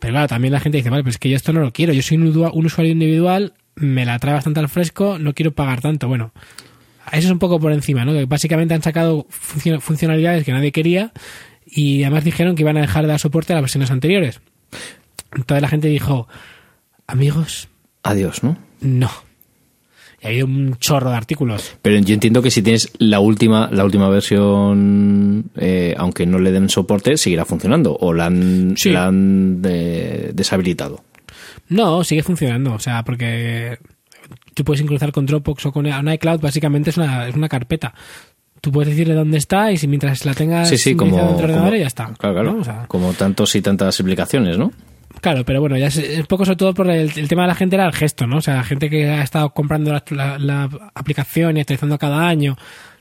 [0.00, 1.92] Pero claro, también la gente dice, vale, pues es que yo esto no lo quiero,
[1.92, 5.80] yo soy un, un usuario individual, me la trae bastante al fresco, no quiero pagar
[5.80, 6.08] tanto.
[6.08, 6.32] Bueno,
[7.18, 8.12] eso es un poco por encima, ¿no?
[8.12, 11.12] Que básicamente han sacado funcio- funcionalidades que nadie quería
[11.66, 14.40] y además dijeron que iban a dejar de dar soporte a las versiones anteriores.
[15.34, 16.26] Entonces la gente dijo,
[17.06, 17.68] amigos,
[18.02, 18.56] Adiós, ¿no?
[18.80, 19.10] no.
[20.22, 21.76] Y ha habido un chorro de artículos.
[21.80, 26.52] Pero yo entiendo que si tienes la última, la última versión, eh, aunque no le
[26.52, 27.96] den soporte, seguirá funcionando.
[28.00, 28.90] O la han, Sí.
[28.90, 31.02] la han eh, deshabilitado.
[31.68, 33.78] No, sigue funcionando, o sea, porque
[34.54, 37.94] tú puedes sincronizar con Dropbox o con iCloud, básicamente es una, es una carpeta.
[38.60, 41.50] Tú puedes decirle dónde está y si mientras la tengas Sí, sí, como, dentro del
[41.56, 42.12] ordenador ya está.
[42.18, 42.60] claro, claro, ¿no?
[42.60, 44.72] O sea, como tantos y tantas aplicaciones, ¿no?
[45.22, 47.76] Claro, pero bueno, ya es, poco sobre todo por el, el tema de la gente
[47.76, 48.36] era el gesto, ¿no?
[48.36, 52.28] O sea, la gente que ha estado comprando la, la- la aplicación y actualizando cada
[52.28, 52.56] año,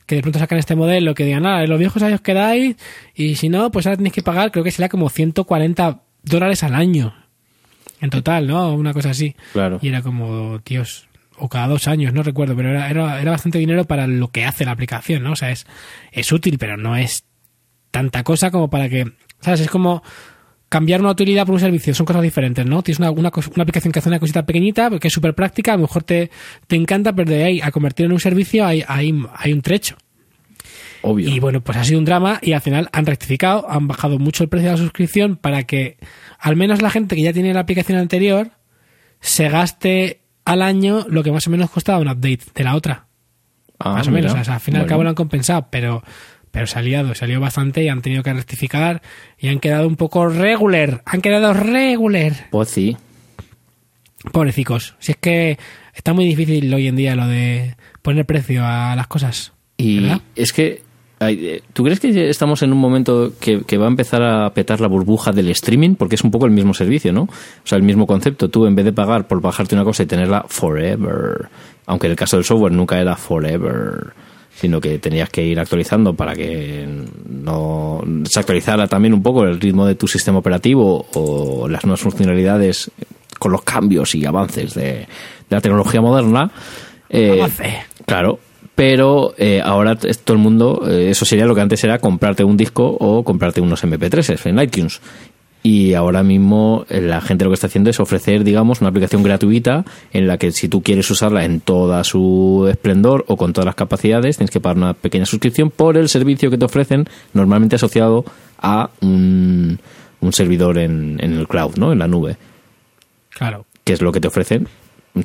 [0.05, 2.75] que de pronto sacan este modelo, que digan, ah, los viejos años quedáis,
[3.13, 6.73] y si no, pues ahora tenéis que pagar, creo que sería como 140 dólares al
[6.75, 7.13] año.
[8.01, 8.73] En total, ¿no?
[8.75, 9.35] Una cosa así.
[9.51, 9.79] Claro.
[9.81, 11.08] Y era como, Dios,
[11.39, 14.45] o cada dos años, no recuerdo, pero era, era, era bastante dinero para lo que
[14.45, 15.31] hace la aplicación, ¿no?
[15.31, 15.65] O sea, es,
[16.11, 17.25] es útil, pero no es
[17.91, 19.61] tanta cosa como para que, ¿sabes?
[19.61, 20.03] Es como
[20.69, 22.83] cambiar una utilidad por un servicio, son cosas diferentes, ¿no?
[22.83, 25.83] Tienes una, una, aplicación que hace una cosita pequeñita, que es súper práctica, a lo
[25.83, 26.29] mejor te,
[26.67, 29.97] te encanta, pero de ahí a convertir en un servicio hay, hay, hay un trecho.
[31.01, 31.29] Obvio.
[31.29, 34.43] Y bueno, pues ha sido un drama y al final han rectificado, han bajado mucho
[34.43, 35.97] el precio de la suscripción para que
[36.37, 38.51] al menos la gente que ya tiene la aplicación anterior
[39.21, 43.05] se gaste al año lo que más o menos costaba un update de la otra.
[43.79, 44.31] Ah, más o menos.
[44.31, 44.41] mira.
[44.41, 46.03] O sea, al fin y al cabo lo han compensado, pero,
[46.51, 49.01] pero se ha liado, salió bastante y han tenido que rectificar
[49.37, 51.01] y han quedado un poco regular.
[51.05, 52.47] Han quedado regular.
[52.51, 52.97] Pues sí.
[54.31, 54.95] Pobrecicos.
[54.99, 55.57] Si es que
[55.93, 59.53] está muy difícil hoy en día lo de poner precio a las cosas.
[59.77, 60.21] Y ¿Verdad?
[60.35, 60.83] es que,
[61.73, 64.87] ¿tú crees que estamos en un momento que, que va a empezar a petar la
[64.87, 65.95] burbuja del streaming?
[65.95, 67.23] Porque es un poco el mismo servicio, ¿no?
[67.23, 68.49] O sea, el mismo concepto.
[68.49, 71.49] Tú, en vez de pagar por bajarte una cosa y tenerla forever,
[71.85, 74.13] aunque en el caso del software nunca era forever,
[74.55, 76.87] sino que tenías que ir actualizando para que
[77.27, 82.01] no se actualizara también un poco el ritmo de tu sistema operativo o las nuevas
[82.01, 82.91] funcionalidades
[83.37, 85.07] con los cambios y avances de, de
[85.49, 86.51] la tecnología moderna.
[87.09, 87.47] Eh.
[88.05, 88.39] Claro,
[88.79, 92.55] pero eh, ahora todo el mundo, eh, eso sería lo que antes era comprarte un
[92.55, 95.01] disco o comprarte unos MP3 en iTunes.
[95.61, 99.21] Y ahora mismo eh, la gente lo que está haciendo es ofrecer, digamos, una aplicación
[99.21, 103.65] gratuita en la que si tú quieres usarla en toda su esplendor o con todas
[103.65, 107.75] las capacidades, tienes que pagar una pequeña suscripción por el servicio que te ofrecen, normalmente
[107.75, 108.23] asociado
[108.61, 109.77] a un,
[110.21, 111.91] un servidor en, en el cloud, ¿no?
[111.91, 112.37] En la nube
[113.31, 113.65] Claro.
[113.83, 114.69] que es lo que te ofrecen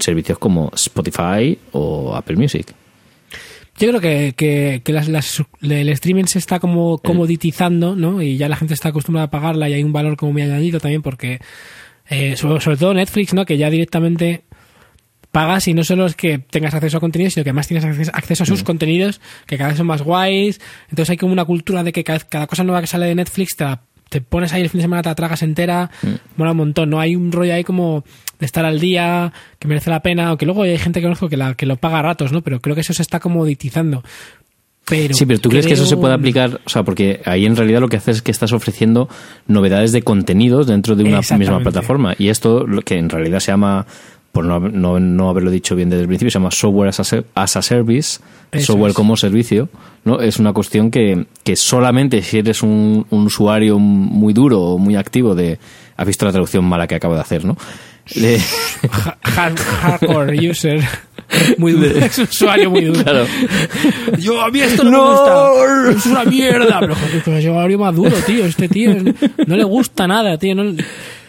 [0.00, 2.74] servicios como Spotify o Apple Music.
[3.76, 8.22] Yo creo que, que, que las- las- el streaming se está como comoditizando, ¿no?
[8.22, 10.78] Y ya la gente está acostumbrada a pagarla y hay un valor como muy añadido
[10.78, 11.40] también porque,
[12.08, 13.44] eh, sobre, sobre todo Netflix, ¿no?
[13.44, 14.44] Que ya directamente
[15.32, 18.44] pagas y no solo es que tengas acceso a contenidos, sino que además tienes acceso,
[18.44, 20.60] a sus contenidos que cada vez son más guays.
[20.90, 23.56] Entonces hay como una cultura de que cada, cada cosa nueva que sale de Netflix
[23.56, 23.82] te, la-
[24.14, 25.90] te pones ahí el fin de semana, te la tragas entera,
[26.36, 27.00] mola un montón, ¿no?
[27.00, 28.04] Hay un rollo ahí como
[28.38, 31.36] de estar al día, que merece la pena, aunque luego hay gente que conozco que,
[31.36, 32.40] la, que lo paga a ratos, ¿no?
[32.40, 34.04] Pero creo que eso se está comoditizando.
[34.84, 36.60] Pero sí, pero ¿tú crees que eso se puede aplicar?
[36.64, 39.08] O sea, porque ahí en realidad lo que haces es que estás ofreciendo
[39.48, 42.14] novedades de contenidos dentro de una misma plataforma.
[42.16, 43.84] Y esto, lo que en realidad se llama,
[44.34, 47.04] por no, no, no haberlo dicho bien desde el principio, se llama software as a,
[47.04, 48.18] ser- as a service,
[48.52, 48.96] Eso software es.
[48.96, 49.68] como servicio,
[50.04, 50.20] ¿no?
[50.20, 54.96] Es una cuestión que, que solamente si eres un, un usuario muy duro o muy
[54.96, 55.58] activo de...
[55.96, 57.56] Has visto la traducción mala que acabo de hacer, ¿no?
[58.16, 58.40] De-
[59.22, 60.82] hardcore user.
[61.56, 61.86] Muy duro.
[61.86, 63.02] Es un usuario muy duro.
[63.02, 63.26] Claro.
[64.18, 65.90] Yo, a mí esto no, me gusta.
[65.98, 66.80] Es una mierda.
[66.80, 68.44] Pero joder, pero es un usuario más duro, tío.
[68.44, 68.94] Este tío
[69.46, 70.54] no le gusta nada, tío.
[70.54, 70.64] No,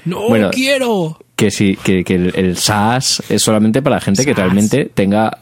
[0.06, 1.20] no Bueno, quiero.
[1.36, 5.40] que sí, que, que el, el SaaS es solamente para gente que realmente tenga,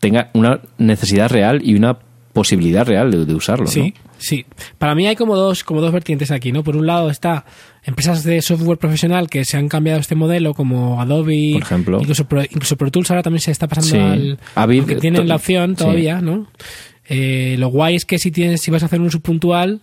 [0.00, 1.98] tenga una necesidad real y una
[2.32, 3.66] posibilidad real de, de usarlo.
[3.66, 4.46] Sí, sí.
[4.78, 6.64] Para mí hay como dos, como dos vertientes aquí, ¿no?
[6.64, 7.44] Por un lado está
[7.84, 11.98] empresas de software profesional que se han cambiado este modelo, como Adobe, Por ejemplo.
[12.00, 13.98] incluso Pro, incluso Pro Tools ahora también se está pasando Sí.
[13.98, 14.38] al.
[14.54, 15.76] Avid, aunque tienen la opción sí.
[15.76, 16.46] todavía, ¿no?
[17.08, 19.80] Eh, lo guay es que si tienes, si vas a hacer un uso puntual,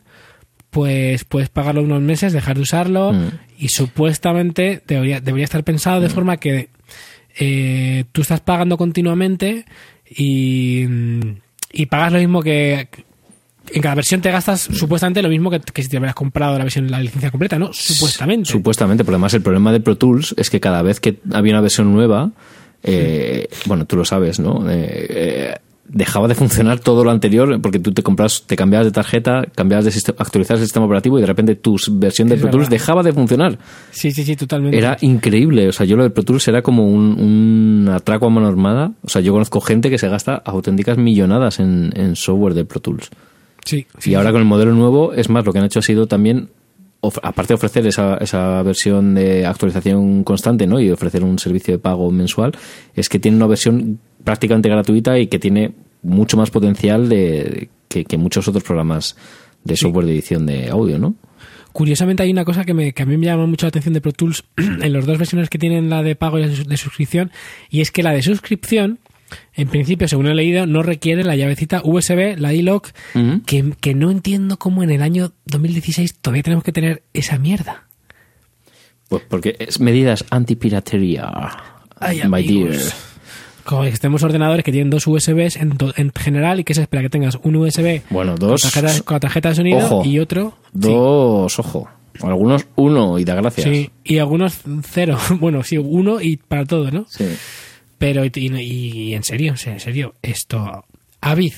[0.70, 3.28] pues puedes pagarlo unos meses, dejar de usarlo Mm.
[3.58, 6.70] y supuestamente debería, debería estar pensado de forma que
[7.40, 9.66] eh, tú estás pagando continuamente
[10.10, 10.86] y,
[11.72, 12.88] y pagas lo mismo que
[13.72, 16.64] en cada versión te gastas supuestamente lo mismo que, que si te hubieras comprado la
[16.64, 17.72] versión la licencia completa, ¿no?
[17.72, 18.50] Supuestamente.
[18.50, 21.62] Supuestamente, pero además el problema de Pro Tools es que cada vez que había una
[21.62, 22.32] versión nueva,
[22.84, 24.68] eh, bueno, tú lo sabes, ¿no?
[24.70, 25.56] Eh, eh,
[25.90, 29.86] dejaba de funcionar todo lo anterior porque tú te compras, te cambiabas de tarjeta, cambiabas
[29.86, 33.04] de sistema, actualizabas el sistema operativo y de repente tu versión de Pro Tools dejaba
[33.04, 33.58] de funcionar.
[33.92, 34.78] sí, sí, sí, totalmente.
[34.78, 35.68] Era increíble.
[35.68, 38.92] O sea, yo lo de Pro Tools era como un, un atraco a mano armada.
[39.04, 42.80] O sea, yo conozco gente que se gasta auténticas millonadas en, en software de Pro
[42.80, 43.10] Tools.
[43.66, 45.84] sí, sí, y ahora con el modelo nuevo, es más, lo que han hecho ha
[45.84, 46.50] sido también,
[47.02, 50.80] aparte de ofrecer esa, esa versión de actualización constante ¿no?
[50.80, 52.54] y ofrecer un servicio de pago mensual,
[52.94, 58.06] es que tiene una versión prácticamente gratuita y que tiene mucho más potencial de, que,
[58.06, 59.16] que muchos otros programas
[59.64, 61.16] de software de edición de audio, ¿no?
[61.72, 64.02] Curiosamente hay una cosa que, me, que a mí me llama mucho la atención de
[64.02, 67.32] Pro Tools en las dos versiones que tienen la de pago y la de suscripción
[67.70, 69.00] y es que la de suscripción
[69.54, 73.42] en principio según he leído no requiere la llavecita USB, la iLock Ujú.
[73.46, 77.86] que, que no entiendo cómo en el año 2016 todavía tenemos que tener esa mierda.
[79.08, 81.32] Pues porque es medidas antipiratería.
[82.00, 82.70] Ay, my amigos.
[82.78, 82.94] dear.
[83.64, 86.82] Como que tenemos ordenadores que tienen dos USBs en, to- en general y que se
[86.82, 88.62] espera que tengas un USB Bueno, con dos.
[88.62, 90.04] tarjeta, con la tarjeta de sonido Ojo.
[90.06, 90.54] y otro.
[90.74, 90.80] sí.
[90.80, 91.90] Dos, ojo.
[92.22, 93.66] Algunos uno y da gracias.
[93.68, 95.18] Sí, y algunos cero.
[95.40, 97.06] Bueno, sí, uno y para todo, ¿no?
[97.10, 97.26] Sí.
[98.00, 98.60] Pero, y, y-
[99.10, 100.86] y en serio, en serio, esto.
[101.22, 101.54] Avid,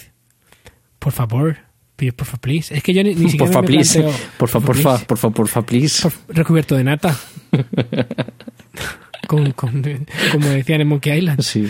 [1.00, 1.58] por favor,
[1.96, 2.76] por favor, please.
[2.76, 4.00] Es que yo ni, ni siquiera Porfa, me please.
[4.04, 4.84] planteo- Porfa, please.
[4.84, 6.02] porfa, porfa, porfa, please.
[6.02, 7.16] Por- recubierto de nata.
[9.28, 9.82] Con- con-
[10.32, 11.42] como decían en Monkey Island.
[11.42, 11.70] Sí.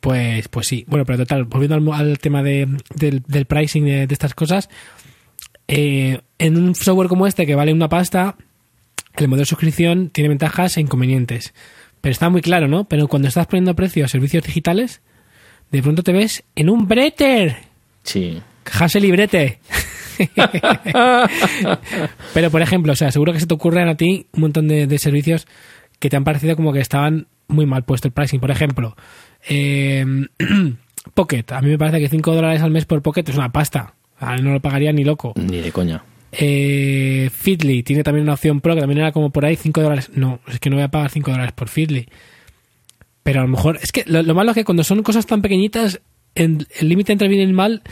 [0.00, 0.84] Pues, pues sí.
[0.86, 4.68] Bueno, pero total, volviendo al, al tema de, del, del pricing de, de estas cosas,
[5.66, 8.36] eh, en un software como este que vale una pasta,
[9.16, 11.52] el modelo de suscripción tiene ventajas e inconvenientes.
[12.00, 12.84] Pero está muy claro, ¿no?
[12.84, 15.00] Pero cuando estás poniendo precio a servicios digitales,
[15.70, 17.56] de pronto te ves en un bretter.
[18.02, 18.40] Sí.
[18.78, 19.60] Hassel y brete.
[22.34, 24.86] Pero, por ejemplo, o sea, seguro que se te ocurren a ti un montón de,
[24.86, 25.46] de servicios
[25.98, 28.40] que te han parecido como que estaban muy mal puesto el pricing.
[28.40, 28.96] Por ejemplo,
[29.48, 30.04] eh,
[31.14, 31.44] Pocket.
[31.52, 33.94] A mí me parece que 5 dólares al mes por Pocket es una pasta.
[34.20, 35.34] No lo pagaría ni loco.
[35.36, 36.02] Ni de coña.
[36.38, 37.30] Eh,
[37.84, 40.10] tiene también una opción pro que también era como por ahí 5 dólares.
[40.14, 42.08] No, es que no voy a pagar 5 dólares por Feedly.
[43.22, 45.42] Pero a lo mejor, es que lo, lo malo es que cuando son cosas tan
[45.42, 46.00] pequeñitas,
[46.34, 47.82] el límite entre bien y mal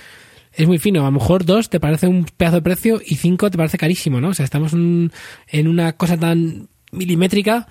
[0.52, 1.02] es muy fino.
[1.02, 4.20] A lo mejor 2 te parece un pedazo de precio y 5 te parece carísimo,
[4.20, 4.28] ¿no?
[4.28, 5.10] O sea, estamos en,
[5.48, 7.66] en una cosa tan milimétrica,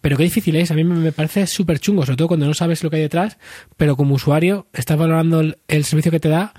[0.00, 0.70] pero qué difícil es.
[0.70, 3.38] A mí me parece súper chungo, sobre todo cuando no sabes lo que hay detrás,
[3.76, 6.54] pero como usuario estás valorando el servicio que te da,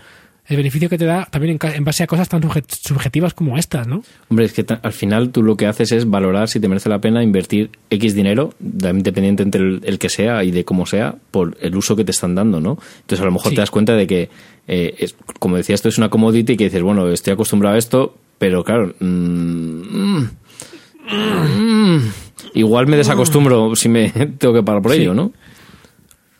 [0.50, 3.58] el beneficio que te da, también en, en base a cosas tan subje- subjetivas como
[3.58, 4.04] estas, ¿no?
[4.30, 7.00] Hombre, es que al final tú lo que haces es valorar si te merece la
[7.00, 11.58] pena invertir X dinero, independiente entre el, el que sea y de cómo sea, por
[11.62, 12.78] el uso que te están dando, ¿no?
[13.02, 13.56] Entonces a lo mejor Sí.
[13.56, 14.30] te das cuenta de que,
[14.68, 18.16] eh, es- como decía, esto es una commodity que dices, bueno, estoy acostumbrado a esto,
[18.40, 20.30] pero claro, mm, mm,
[21.12, 22.00] mm,
[22.54, 25.02] igual me desacostumbro si me tengo que pagar por Sí.
[25.02, 25.32] ello, ¿no?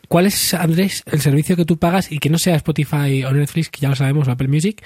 [0.08, 3.68] ¿Cuál es, Andrés, el servicio que tú pagas y que no sea Spotify o Netflix,
[3.68, 4.82] que ya lo sabemos, o Apple Music?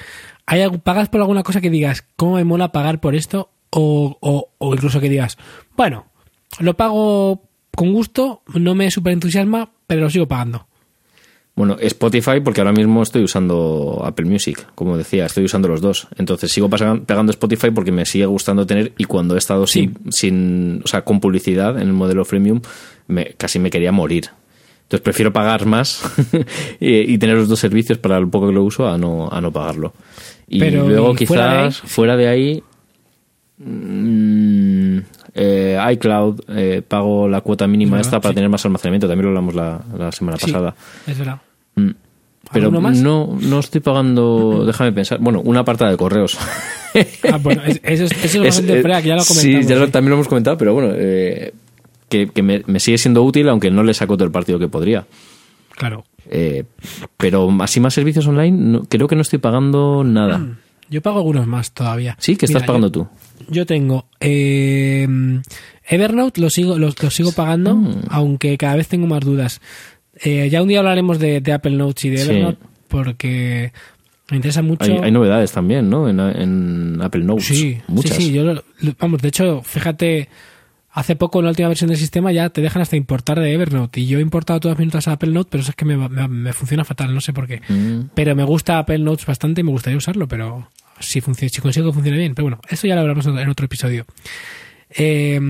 [0.47, 3.51] ¿Hay ¿Pagas por alguna cosa que digas, cómo me mola pagar por esto?
[3.71, 5.39] O, o, o incluso que digas,
[5.77, 6.07] bueno,
[6.59, 10.67] lo pago con gusto, no me super entusiasma, pero lo sigo pagando.
[11.55, 16.09] Bueno, Spotify porque ahora mismo estoy usando Apple Music, como decía, estoy usando los dos.
[16.17, 20.81] Entonces sigo pegando Spotify porque me sigue gustando tener y cuando he estado sin, sin,
[20.83, 22.63] o sea, con publicidad en el modelo freemium,
[23.07, 24.31] me, casi me quería morir.
[24.93, 26.03] Entonces prefiero pagar más
[26.81, 29.41] y, y tener los dos servicios para lo poco que lo uso a no, a
[29.41, 29.95] no pagarlo.
[30.49, 31.69] Y Pero, luego ¿y fuera de ahí?
[31.69, 32.63] quizás fuera de ahí,
[33.59, 34.99] mm,
[35.35, 38.35] eh, iCloud, eh, pago la cuota mínima Es verdad, esta para sí.
[38.37, 40.75] tener más almacenamiento, también lo hablamos la, la semana Sí, pasada.
[41.07, 41.39] es verdad.
[41.77, 41.91] Mm.
[42.53, 46.37] Pero no, no estoy pagando, déjame pensar, bueno, una aparta de correos.
[47.33, 49.65] Ah, bueno, es- eso es, eso es Es, bastante eh, frea, que ya lo comentamos.
[49.65, 49.93] Sí, ya lo- sí.
[49.93, 51.55] también lo hemos comentado, pero bueno, eh,
[52.13, 54.69] que, que me, me sigue siendo útil, aunque no le saco todo el partido que
[54.69, 55.07] podría.
[55.75, 56.05] Claro.
[56.31, 56.65] Eh,
[57.17, 60.41] pero así más servicios online, no- creo que no estoy pagando nada.
[60.91, 62.17] Yo pago algunos más todavía.
[62.21, 63.09] Sí, que estás Mira, pagando yo- tú.
[63.49, 65.09] Yo tengo eh,
[65.89, 68.03] Evernote, lo sigo, lo, lo sigo pagando, Mm.
[68.11, 69.61] aunque cada vez tengo más dudas.
[70.23, 72.31] Eh, ya un día hablaremos de, de Apple Notes y de Sí.
[72.31, 73.73] Evernote porque
[74.31, 74.85] me interesa mucho.
[74.85, 76.09] Hay, hay novedades también, ¿no?
[76.09, 77.47] En, en Apple Notes.
[77.47, 78.17] sí, muchas.
[78.17, 80.29] sí, sí, yo lo- lo- vamos, de hecho, fíjate,
[80.93, 84.01] hace poco en la última versión del sistema ya te dejan hasta importar de Evernote
[84.01, 85.97] y yo he importado todas mis notas a Apple Note, pero eso es que me,
[85.97, 87.61] va- me- me funciona fatal, no sé por qué.
[87.69, 88.11] Mm.
[88.15, 90.69] Pero me gusta Apple Notes bastante y me gustaría usarlo, pero
[91.01, 92.35] si, funciona, si consigo que funcione bien.
[92.35, 94.05] Pero bueno, eso ya lo hablamos en otro episodio.
[94.95, 95.41] Eh,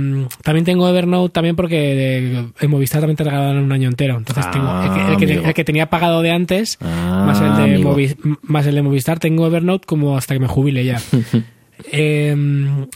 [0.44, 4.16] también tengo Evernote también porque en Movistar también te regalaron un año entero.
[4.16, 7.40] Entonces Ah, tengo el que, el que- el que tenía pagado de antes, Ah, más,
[7.40, 7.84] el de.
[7.84, 11.00] Movi- más el de Movistar, tengo Evernote como hasta que me jubile ya.
[11.90, 12.36] Eh,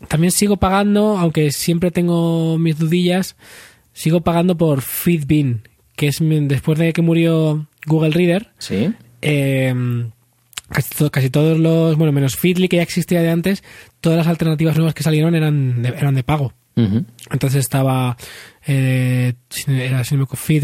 [0.09, 3.37] también sigo pagando, aunque siempre tengo mis dudillas,
[3.92, 5.62] sigo pagando por Feedbin,
[5.96, 8.51] que es después de que murió Google Reader.
[8.59, 8.92] Sí.
[9.22, 9.75] Eh,
[10.68, 13.62] casi, casi todos los, bueno, menos Feedly que ya existía de antes,
[14.01, 16.53] todas las alternativas nuevas que salieron eran de, eran de pago.
[17.31, 18.18] Entonces estaba,
[18.66, 19.33] eh,
[19.66, 20.03] era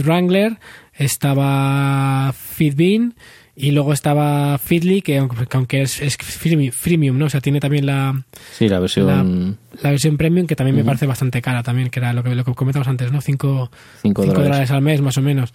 [0.04, 0.58] Wrangler,
[0.92, 3.14] estaba Feedbin
[3.54, 7.26] y luego estaba Feedly, que aunque, que aunque es, es freemi- freemium, ¿no?
[7.26, 11.06] O sea, tiene también la, Sí, la versión la versión premium que también me parece
[11.06, 13.20] bastante cara también, que era lo que, lo que comentamos antes, ¿no?
[13.20, 13.70] 5
[14.02, 14.44] 5 5 dólares.
[14.44, 15.52] dólares al mes más o menos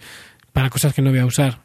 [0.52, 1.60] para cosas que no voy a usar.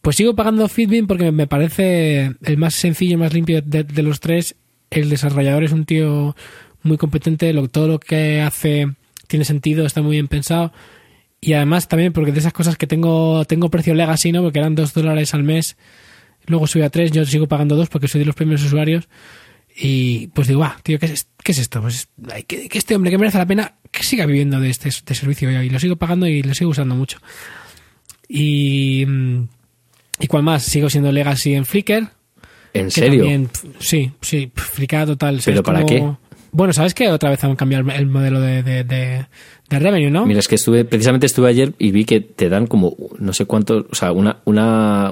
[0.00, 4.02] Pues sigo pagando Fitbin porque me parece el más sencillo y más limpio de, de
[4.02, 4.54] los tres.
[4.90, 6.34] El desarrollador es un tío
[6.82, 8.88] muy competente, lo, todo lo que hace
[9.26, 10.72] tiene sentido, está muy bien pensado.
[11.40, 14.42] Y además también porque de esas cosas que tengo tengo precio legacy, ¿no?
[14.42, 15.76] Porque eran 2 dólares al mes,
[16.46, 19.08] luego subí a 3, yo sigo pagando 2 porque soy de los primeros usuarios.
[19.80, 21.80] Y pues digo, ah, tío, ¿qué es, qué es esto?
[21.80, 22.08] Pues
[22.48, 25.62] que, que este hombre que merece la pena que siga viviendo de este, de servicio
[25.62, 27.18] y lo sigo pagando y lo sigo usando mucho.
[28.28, 29.48] Y, mm,
[30.20, 32.08] y cuál más, sigo siendo Legacy en Flickr.
[32.74, 33.20] ¿En serio?
[33.20, 33.48] también,
[33.78, 35.40] sí, sí, fricada total.
[35.44, 36.04] ¿Pero para qué?
[36.50, 39.26] Bueno, ¿sabes que otra vez han cambiado el modelo de, de, de,
[39.70, 40.26] de revenue, no?
[40.26, 43.44] Mira, es que estuve, precisamente estuve ayer y vi que te dan como no sé
[43.44, 45.10] cuánto, o sea, una, una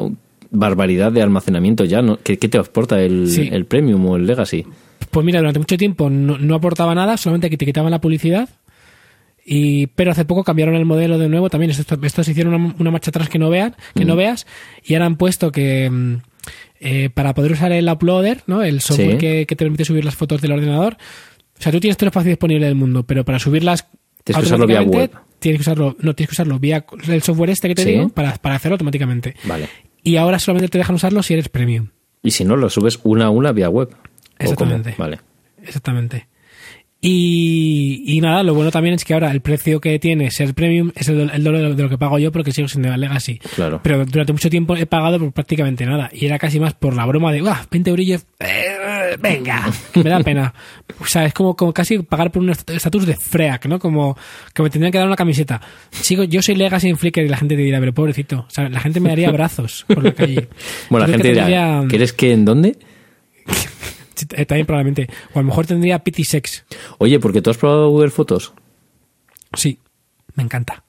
[0.50, 2.18] barbaridad de almacenamiento ya, ¿no?
[2.22, 3.48] ¿Qué, qué te aporta el, Sí.
[3.52, 4.64] el Premium o el Legacy?
[5.10, 8.48] Pues mira, durante mucho tiempo no, no aportaba nada, solamente que te quitaban la publicidad.
[9.48, 11.70] Y, pero hace poco cambiaron el modelo de nuevo también.
[11.70, 14.44] Estos, estos hicieron una, una marcha atrás que no vean, que no veas,
[14.84, 16.14] y ahora han puesto que mm,
[16.80, 18.62] eh, para poder usar el uploader, ¿no?
[18.64, 19.18] El software Sí.
[19.18, 20.96] que, que te permite subir las fotos del ordenador.
[21.58, 23.86] O sea, tú tienes todo el espacio disponible del mundo, pero para subirlas
[24.26, 25.10] Tienes que usarlo vía web.
[25.38, 27.90] Tienes que usarlo, no tienes que usarlo vía el software este que te Sí.
[27.92, 29.34] digo para, para hacerlo automáticamente.
[29.44, 29.68] Vale.
[30.02, 31.88] Y ahora solamente te dejan usarlo si eres premium.
[32.22, 33.90] Y si no, lo subes una a una vía web.
[34.38, 34.94] Exactamente.
[34.98, 35.20] Vale.
[35.62, 36.26] Exactamente.
[37.00, 40.90] Y, y nada, lo bueno también es que ahora el precio que tiene ser premium
[40.96, 43.38] es el, el doble de lo- de lo que pago yo porque sigo siendo Legacy.
[43.54, 43.80] Claro.
[43.82, 46.10] Pero durante mucho tiempo he pagado por prácticamente nada.
[46.12, 47.66] Y era casi más por la broma de, ¡ah!
[47.70, 48.26] 20 eurillos.
[48.40, 48.65] eh,
[49.20, 50.52] venga, me da pena.
[51.00, 53.78] O sea, es como, como casi pagar por un est- estatus de freak, ¿no?
[53.78, 54.16] Como
[54.54, 55.60] que me tendrían que dar una camiseta.
[55.90, 58.44] Sigo, yo soy Legacy en Flickr y la gente te dirá, pero pobrecito.
[58.48, 60.48] O sea, la gente me daría abrazos por la calle.
[60.90, 62.78] Bueno, la gente dirá, tendría- ¿quieres que en dónde?
[64.34, 65.08] Eh, También probablemente.
[65.34, 66.64] O a lo mejor tendría Pity Sex.
[66.98, 68.54] Oye, porque tú has probado Google Fotos.
[69.54, 69.78] Sí,
[70.34, 70.82] me encanta.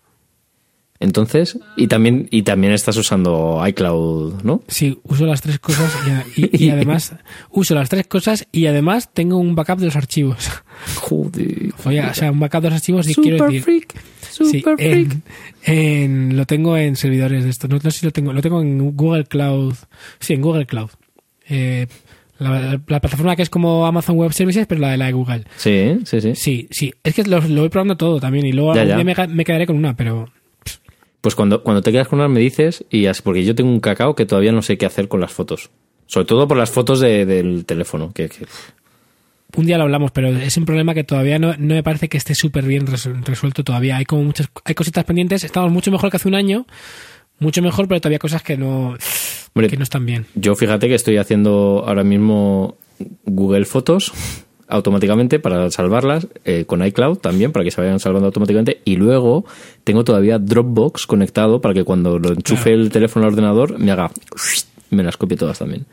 [1.00, 4.64] Entonces, y también, y también estás usando iCloud, ¿no?
[4.68, 5.94] Sí, uso las tres cosas
[6.36, 7.14] y, y- y además
[7.52, 10.50] uso las tres cosas y además tengo un backup de los archivos.
[10.96, 11.74] Joder.
[11.86, 13.62] Oye, o sea, un backup de los archivos y Super quiero decir.
[13.64, 13.94] freak.
[14.32, 15.12] Sí, Super freak.
[15.66, 15.72] en,
[16.32, 17.68] en- lo tengo en servidores de esto.
[17.68, 18.34] No, no sé si lo tengo.
[18.34, 19.76] Lo tengo en Google Cloud.
[20.20, 20.90] Sí, en Google Cloud.
[21.48, 21.86] Eh,
[22.40, 25.14] la, la- la plataforma que es como Amazon Web Services, pero la de la de
[25.14, 25.44] Google.
[25.58, 26.34] Sí, sí, sí.
[26.36, 26.94] Sí, sí.
[27.04, 28.98] Es que lo, lo voy probando todo también y luego Ya, ya.
[29.28, 30.30] me quedaré con una, pero
[31.22, 33.80] Pues cuando, cuando te quedas con unas me dices, y así, porque yo tengo un
[33.80, 35.70] cacao que todavía no sé qué hacer con las fotos.
[36.06, 38.12] Sobre todo por las fotos de- del teléfono.
[38.14, 38.46] Que, que-
[39.56, 42.18] un día lo hablamos, pero es un problema que todavía no, no me parece que
[42.18, 43.98] esté súper bien resu- resuelto todavía.
[43.98, 45.44] Hay como muchas, hay cositas pendientes.
[45.44, 46.66] Estamos mucho mejor que hace un año,
[47.40, 48.96] mucho mejor, pero todavía cosas que no,
[49.54, 50.26] Hombre, que no están bien.
[50.36, 52.78] Yo fíjate que estoy haciendo ahora mismo
[53.26, 54.12] Google Fotos
[54.68, 59.46] automáticamente para salvarlas, eh, con iCloud también, para que se vayan salvando automáticamente, y luego
[59.84, 64.12] tengo todavía Dropbox conectado para que cuando lo enchufe el teléfono al ordenador me haga...
[64.90, 65.86] me las copie todas también.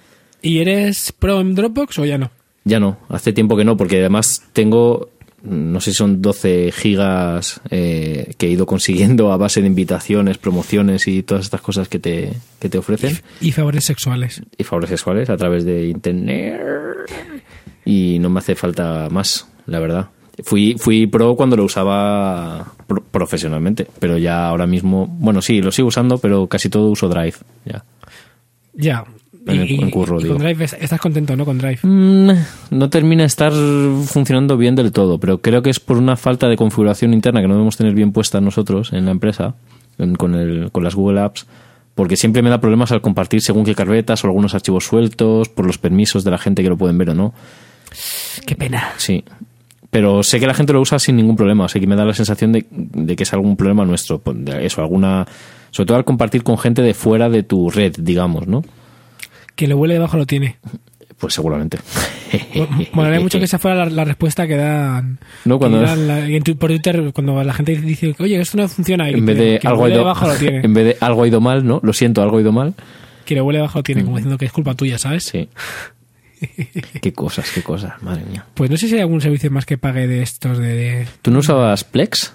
[0.42, 2.30] ¿Y eres pro en Dropbox o ya no?
[2.64, 5.10] Ya no, hace tiempo que no, porque además tengo,
[5.42, 10.38] no sé si son 12 gigas eh, que he ido consiguiendo a base de invitaciones,
[10.38, 13.18] promociones y todas estas cosas que te, que te ofrecen.
[13.40, 14.42] Y favores sexuales.
[14.56, 16.60] y favores sexuales a través de internet
[17.84, 20.08] y no me hace falta más, la verdad.
[20.42, 25.70] Fui, fui pro cuando lo usaba pro- profesionalmente, pero ya ahora mismo, bueno, sí, lo
[25.70, 27.34] sigo usando, pero casi todo uso Drive.
[27.64, 27.84] Ya.
[28.72, 29.04] Ya.
[29.46, 30.34] En el- en curro, y digo.
[30.36, 31.44] con Drive es- estás contento, ¿no?
[31.44, 31.78] Con Drive.
[31.82, 32.30] Mm,
[32.70, 36.48] no termina de estar funcionando bien del todo, pero creo que es por una falta
[36.48, 39.54] de configuración interna que no debemos tener bien puesta nosotros en la empresa,
[39.98, 41.46] en- con, el, con las Google Apps,
[41.94, 45.66] porque siempre me da problemas al compartir según qué carpetas o algunos archivos sueltos, por
[45.66, 47.34] los permisos de la gente que lo pueden ver o no.
[48.46, 48.92] Qué pena.
[48.96, 49.24] Sí.
[49.90, 51.64] Pero sé que la gente lo usa sin ningún problema.
[51.64, 54.18] O sea, que me da la sensación de, de que es algún problema nuestro.
[54.18, 55.26] pues, de Eso, alguna.
[55.70, 58.62] Sobre todo al compartir con gente de fuera de tu red, digamos, ¿no?
[59.56, 60.56] Que lo huele debajo lo tiene.
[61.18, 61.78] Pues seguramente.
[62.92, 66.26] Molaría mucho que esa fuera la, la respuesta que dan, No, cuando- que dan la-
[66.28, 69.08] en tu- por Twitter cuando la gente dice, oye, esto no funciona.
[69.08, 70.60] En vez de que algo ha ido, debajo lo tiene.
[70.64, 71.80] en vez de algo ha ido mal, ¿no?
[71.82, 72.74] Lo siento, algo ha ido mal.
[73.24, 75.24] Que lo huele debajo lo tiene, como diciendo que es culpa tuya, ¿sabes?
[75.24, 75.48] Sí.
[77.02, 78.44] qué cosas, qué cosas, madre mía.
[78.54, 81.06] Pues no sé si hay algún servicio más que pague de estos de...
[81.22, 82.32] ¿Tú no usabas Plex?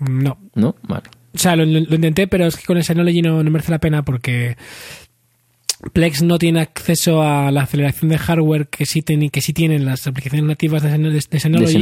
[0.00, 0.38] No.
[0.54, 0.76] ¿No?
[0.82, 1.04] Vale.
[1.34, 3.70] O sea, lo, lo- lo intenté, pero es que con el Synology no, no merece
[3.70, 4.56] la pena porque
[5.94, 9.86] Plex no tiene acceso a la aceleración de hardware que sí, ten- que sí tienen
[9.86, 11.78] las aplicaciones nativas de, de De Synology.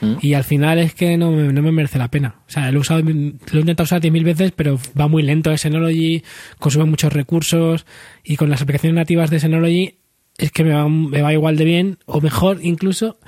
[0.00, 0.14] Mm.
[0.22, 2.36] Y al final es que no, me- no me merece la pena.
[2.46, 3.12] O sea, lo he, usado, lo he
[3.60, 6.22] intentado usar 10.000 veces, pero va muy lento Synology,
[6.58, 7.84] consume muchos recursos
[8.22, 9.98] y con las aplicaciones nativas de Synology
[10.38, 13.18] es que me va, me va igual de bien o mejor incluso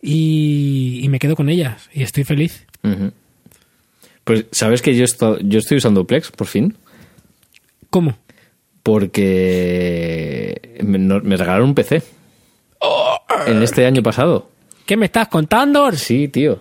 [0.00, 2.66] y, y me quedo con ellas y estoy feliz.
[4.24, 5.04] Pues, ¿sabes que yo,
[5.42, 6.76] yo estoy usando Plex, por fin?
[7.90, 8.16] ¿Cómo?
[8.82, 12.02] Porque me, no- me regalaron un PC.
[13.46, 14.48] En este año pasado.
[14.86, 15.90] ¿Qué me estás contando?
[15.92, 16.60] Sí, tío.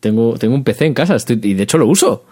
[0.00, 2.24] Tengo, tengo un PC en casa estoy- y de hecho lo uso.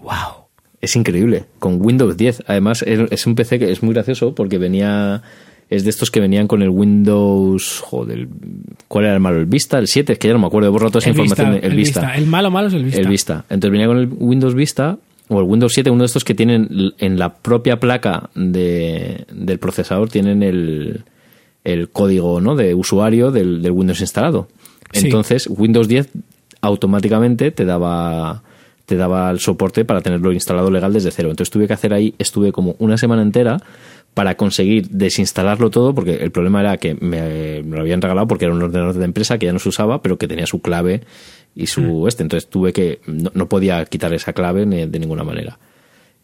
[0.00, 0.46] ¡Wow!
[0.80, 1.44] Es increíble.
[1.58, 2.44] Con Windows 10.
[2.46, 5.22] Además, es, es un PC que es muy gracioso porque venía
[5.74, 7.80] es de estos que venían con el Windows.
[7.84, 8.28] Joder,
[8.88, 9.38] ¿cuál era el malo?
[9.38, 9.78] ¿El Vista?
[9.78, 10.12] ¿El 7?
[10.14, 11.52] Es que ya no me acuerdo, he borrado toda esa El información.
[11.52, 12.14] Vista, de- el, Vista.
[12.16, 13.00] El malo malo es el Vista.
[13.00, 13.44] El Vista.
[13.48, 14.98] Entonces venía con el Windows Vista
[15.28, 16.68] o el Windows 7, uno de estos que tienen
[16.98, 21.04] en la propia placa de, del procesador, tienen el,
[21.64, 22.54] el código ¿no?
[22.54, 24.48] de usuario del, del Windows instalado.
[24.92, 25.06] Sí.
[25.06, 26.08] Entonces Windows 10
[26.60, 28.42] automáticamente te daba
[28.86, 31.30] te daba el soporte para tenerlo instalado legal desde cero.
[31.30, 33.58] Entonces tuve que hacer ahí, estuve como una semana entera
[34.14, 38.44] para conseguir desinstalarlo todo, porque el problema era que me, me lo habían regalado porque
[38.44, 41.00] era un ordenador de empresa que ya no se usaba, pero que tenía su clave
[41.54, 42.22] y su este.
[42.22, 45.58] Entonces tuve que, no, no podía quitar esa clave de ninguna manera.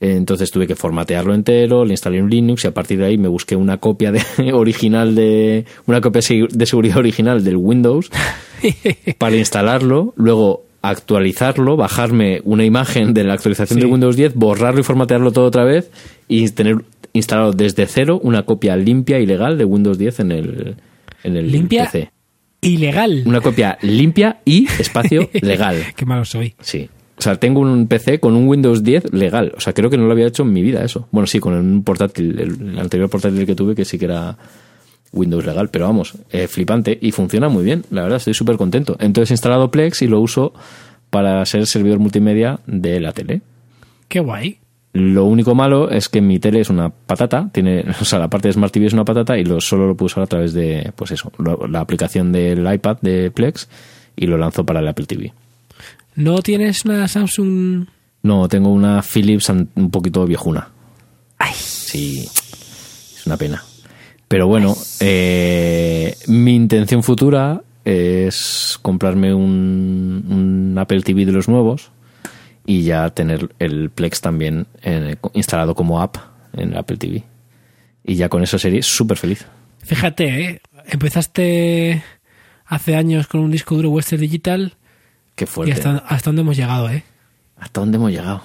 [0.01, 3.27] Entonces tuve que formatearlo entero, le instalé un Linux y a partir de ahí me
[3.27, 4.23] busqué una copia de,
[4.53, 8.11] original de una copia de seguridad original del Windows
[9.19, 13.85] para instalarlo, luego actualizarlo, bajarme una imagen de la actualización Sí.
[13.87, 15.91] de Windows 10, borrarlo y formatearlo todo otra vez
[16.29, 16.77] y tener
[17.19, 20.77] instalado desde cero una copia limpia y legal de Windows 10 en el,
[21.23, 22.11] en el Limpia PC.
[22.61, 23.23] Ilegal.
[23.27, 25.77] Una copia limpia y espacio legal.
[25.95, 26.55] Qué malo soy.
[26.61, 26.89] Sí.
[27.19, 29.53] O sea, tengo un PC con un Windows 10 legal.
[29.57, 31.09] O sea, creo que no lo había hecho en mi vida eso.
[31.11, 34.37] Bueno, sí, con un portátil, el, anterior portátil que tuve, que sí que era
[35.13, 37.85] Windows legal, pero vamos, eh, flipante y funciona muy bien.
[37.91, 38.97] La verdad, estoy súper contento.
[39.01, 40.53] Entonces he instalado Plex y lo uso
[41.11, 43.41] para ser servidor multimedia de la tele.
[44.09, 44.59] Qué guay.
[44.95, 48.49] Lo único malo es que mi tele es una patata, tiene, o sea, la parte
[48.49, 50.93] de Smart TV es una patata y lo, solo lo puedo usar a través de,
[50.97, 53.69] pues eso, lo- la aplicación del iPad de Plex
[54.17, 55.33] y lo lanzo para el Apple TV.
[56.17, 57.87] ¿No tienes una Samsung?
[58.23, 60.69] No, tengo una Philips un poquito viejuna.
[61.39, 61.53] Ay.
[61.55, 63.63] Sí, es una pena.
[64.27, 71.91] Pero bueno, eh, mi intención futura es comprarme un, un Apple TV de los nuevos
[72.69, 76.17] y ya tener el Plex también eh, instalado como app
[76.53, 77.25] en Apple TV.
[78.05, 79.47] Y ya con eso sería súper feliz.
[79.79, 80.61] Fíjate, ¿eh?
[80.87, 82.05] empezaste
[82.67, 84.75] hace años con un disco duro Western Digital
[85.35, 85.73] Qué y fuerte.
[85.73, 87.05] hasta, hasta dónde hemos llegado, ¿eh?
[87.57, 88.43] ¿Hasta dónde hemos llegado?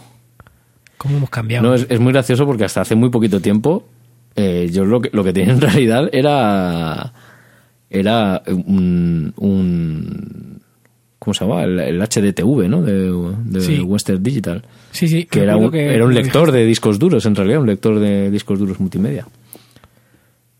[0.97, 1.67] ¿Cómo hemos cambiado?
[1.67, 3.85] No, es, es muy gracioso porque hasta hace muy poquito tiempo
[4.37, 7.11] eh, yo lo que, lo que tenía en realidad era
[7.89, 10.62] era un, un
[11.23, 11.63] ¿cómo se llama?
[11.63, 12.81] El, el HDTV, ¿no?
[12.81, 13.11] De,
[13.45, 13.79] de Sí.
[13.79, 14.63] Western Digital.
[14.91, 15.25] sí, sí.
[15.25, 17.99] Que era un, que- era un que lector de discos duros, en realidad, un lector
[17.99, 19.25] de discos duros multimedia.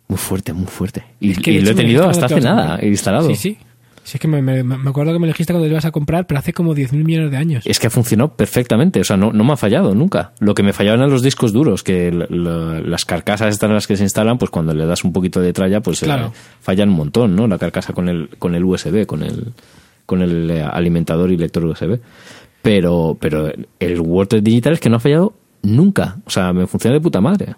[0.08, 1.04] Muy fuerte, muy fuerte.
[1.20, 3.28] Y, Es que, y de lo he tenido hasta hace nada, instalado.
[3.30, 3.58] Sí, sí.
[4.06, 6.28] Sí, es que me, me- me acuerdo que me dijiste cuando lo ibas a comprar,
[6.28, 7.64] pero hace como 10.000 millones de años.
[7.66, 10.34] Es que ha funcionado perfectamente, o sea, no, no me ha fallado nunca.
[10.42, 13.96] Lo que me fallaban eran los discos duros, que las carcasas estas en las que
[13.96, 16.34] se instalan, pues cuando le das un poquito de tralla, pues eh, Claro.
[16.60, 17.48] fallan un montón, ¿no?
[17.48, 19.54] La carcasa con el, con el USB, con el,
[20.06, 22.00] con el eh, alimentador y lector USB.
[22.62, 26.18] Pero, pero el Word Digital es que no ha fallado nunca.
[26.26, 27.56] O sea, me funciona de puta madre.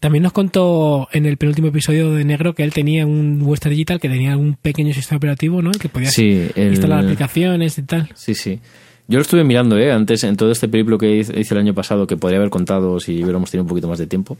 [0.00, 4.00] También nos contó en el penúltimo episodio de Negro que él tenía un Western Digital
[4.00, 5.72] que tenía un pequeño sistema operativo, ¿no?
[5.72, 8.08] Que podía Sí, el- instalar aplicaciones y tal.
[8.14, 8.60] Sí, sí.
[9.08, 9.92] Yo lo estuve mirando, ¿eh?
[9.92, 13.22] Antes, en todo este periplo que hice el año pasado, que podría haber contado si
[13.22, 14.38] hubiéramos tenido un poquito más de tiempo.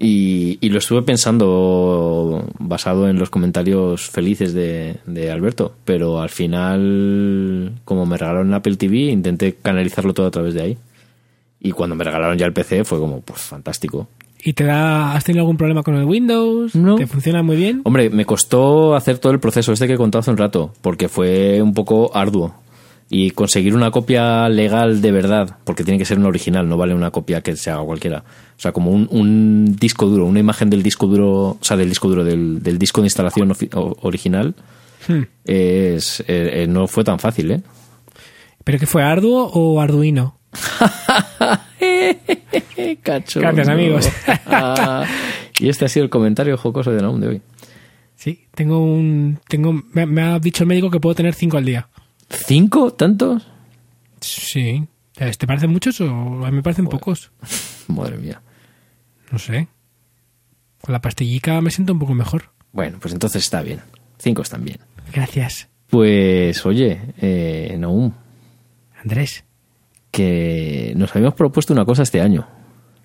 [0.00, 5.74] Y, y lo estuve pensando basado en los comentarios felices de, de Alberto.
[5.84, 10.78] Pero al final, como me regalaron Apple TV, intenté canalizarlo todo a través de ahí.
[11.60, 14.06] Y cuando me regalaron ya el PC fue como, pues fantástico.
[14.42, 16.76] ¿Y te da, has tenido algún problema con el Windows?
[16.76, 16.94] No.
[16.94, 17.80] ¿Te funciona muy bien?
[17.84, 21.08] Hombre, me costó hacer todo el proceso este que he contado hace un rato, porque
[21.08, 22.54] fue un poco arduo.
[23.10, 26.94] Y conseguir una copia legal de verdad, porque tiene que ser una original, no vale
[26.94, 28.18] una copia que se haga cualquiera.
[28.56, 31.88] O sea, como un, un disco duro, una imagen del disco duro, o sea, del
[31.88, 33.52] disco duro, del, del disco de instalación
[34.02, 34.54] original,
[35.06, 35.22] Hmm.
[35.44, 37.62] es, eh, eh, no fue tan fácil, ¿eh?
[38.64, 40.36] ¿Pero qué fue, Arduo o Arduino?
[43.02, 43.40] Cacho.
[43.40, 44.08] Gracias, amigos.
[45.60, 47.42] y este ha sido el comentario jocoso de Naum de hoy.
[48.16, 49.38] Sí, tengo un...
[49.48, 51.88] tengo me, me ha dicho el médico que puedo tener cinco al día.
[52.30, 52.92] ¿Cinco?
[52.92, 53.46] ¿Tantos?
[54.20, 54.86] Sí.
[55.14, 56.06] ¿Te parecen muchos o
[56.44, 57.32] a mí me parecen pocos?
[57.88, 58.40] Madre mía.
[59.32, 59.68] No sé.
[60.80, 62.50] Con la pastillica me siento un poco mejor.
[62.72, 63.80] Bueno, pues entonces está bien.
[64.18, 64.78] Cinco están bien.
[65.12, 68.12] Gracias, Pues oye, eh, Naum,
[69.02, 69.44] Andrés.
[70.10, 72.46] que nos habíamos propuesto una cosa este año,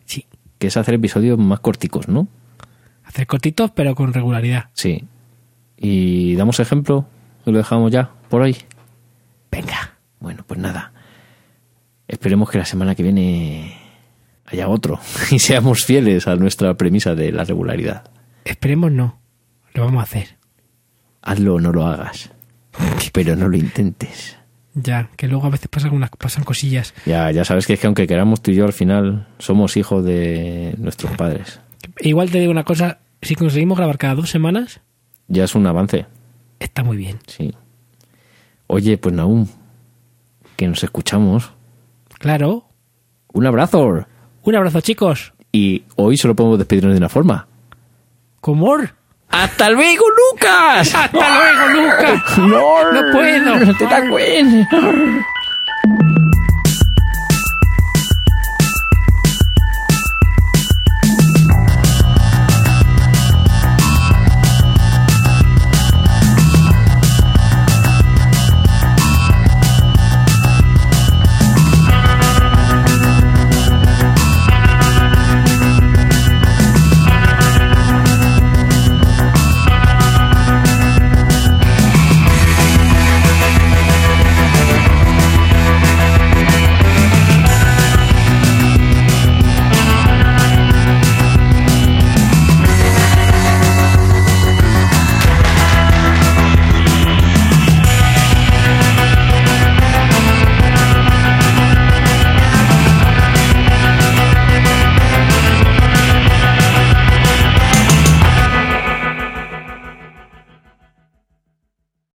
[0.05, 0.25] Sí.
[0.59, 2.27] que es hacer episodios más corticos, ¿no?
[3.05, 4.69] Hacer cortitos pero con regularidad.
[4.73, 5.05] Sí.
[5.77, 7.05] Y damos ejemplo
[7.45, 8.57] y lo dejamos ya por hoy.
[9.53, 9.97] Venga.
[10.19, 10.93] Bueno, pues nada.
[12.07, 13.77] Esperemos que la semana que viene
[14.45, 14.99] haya otro
[15.31, 18.09] y seamos fieles a nuestra premisa de la regularidad.
[18.45, 19.19] Esperemos no.
[19.75, 20.37] Lo vamos a hacer.
[21.21, 22.31] Hazlo o no lo hagas,
[23.13, 24.37] pero no lo intentes.
[24.73, 26.95] Ya, que luego a veces pasan, algunas, pasan cosillas.
[27.05, 30.03] Ya, ya sabes que es que aunque queramos tú y yo al final somos hijos
[30.03, 31.59] de nuestros padres.
[31.99, 34.81] Igual te digo una cosa, si conseguimos grabar cada dos semanas,
[35.27, 36.07] Ya es un avance,
[36.59, 37.19] está muy bien.
[37.27, 37.53] sí.
[38.67, 39.47] Oye, pues Naum,
[40.55, 41.51] que nos escuchamos.
[42.19, 42.65] Claro.
[43.33, 44.05] Un abrazo.
[44.43, 45.33] Un abrazo, chicos.
[45.51, 47.47] Y hoy solo podemos despedirnos de una forma.
[48.41, 48.95] Comor.
[49.29, 50.93] ¡Hasta luego, Lucas!
[50.95, 52.37] Hasta luego, Lucas.
[52.37, 53.75] No, No puedo.
[53.77, 54.01] Te da.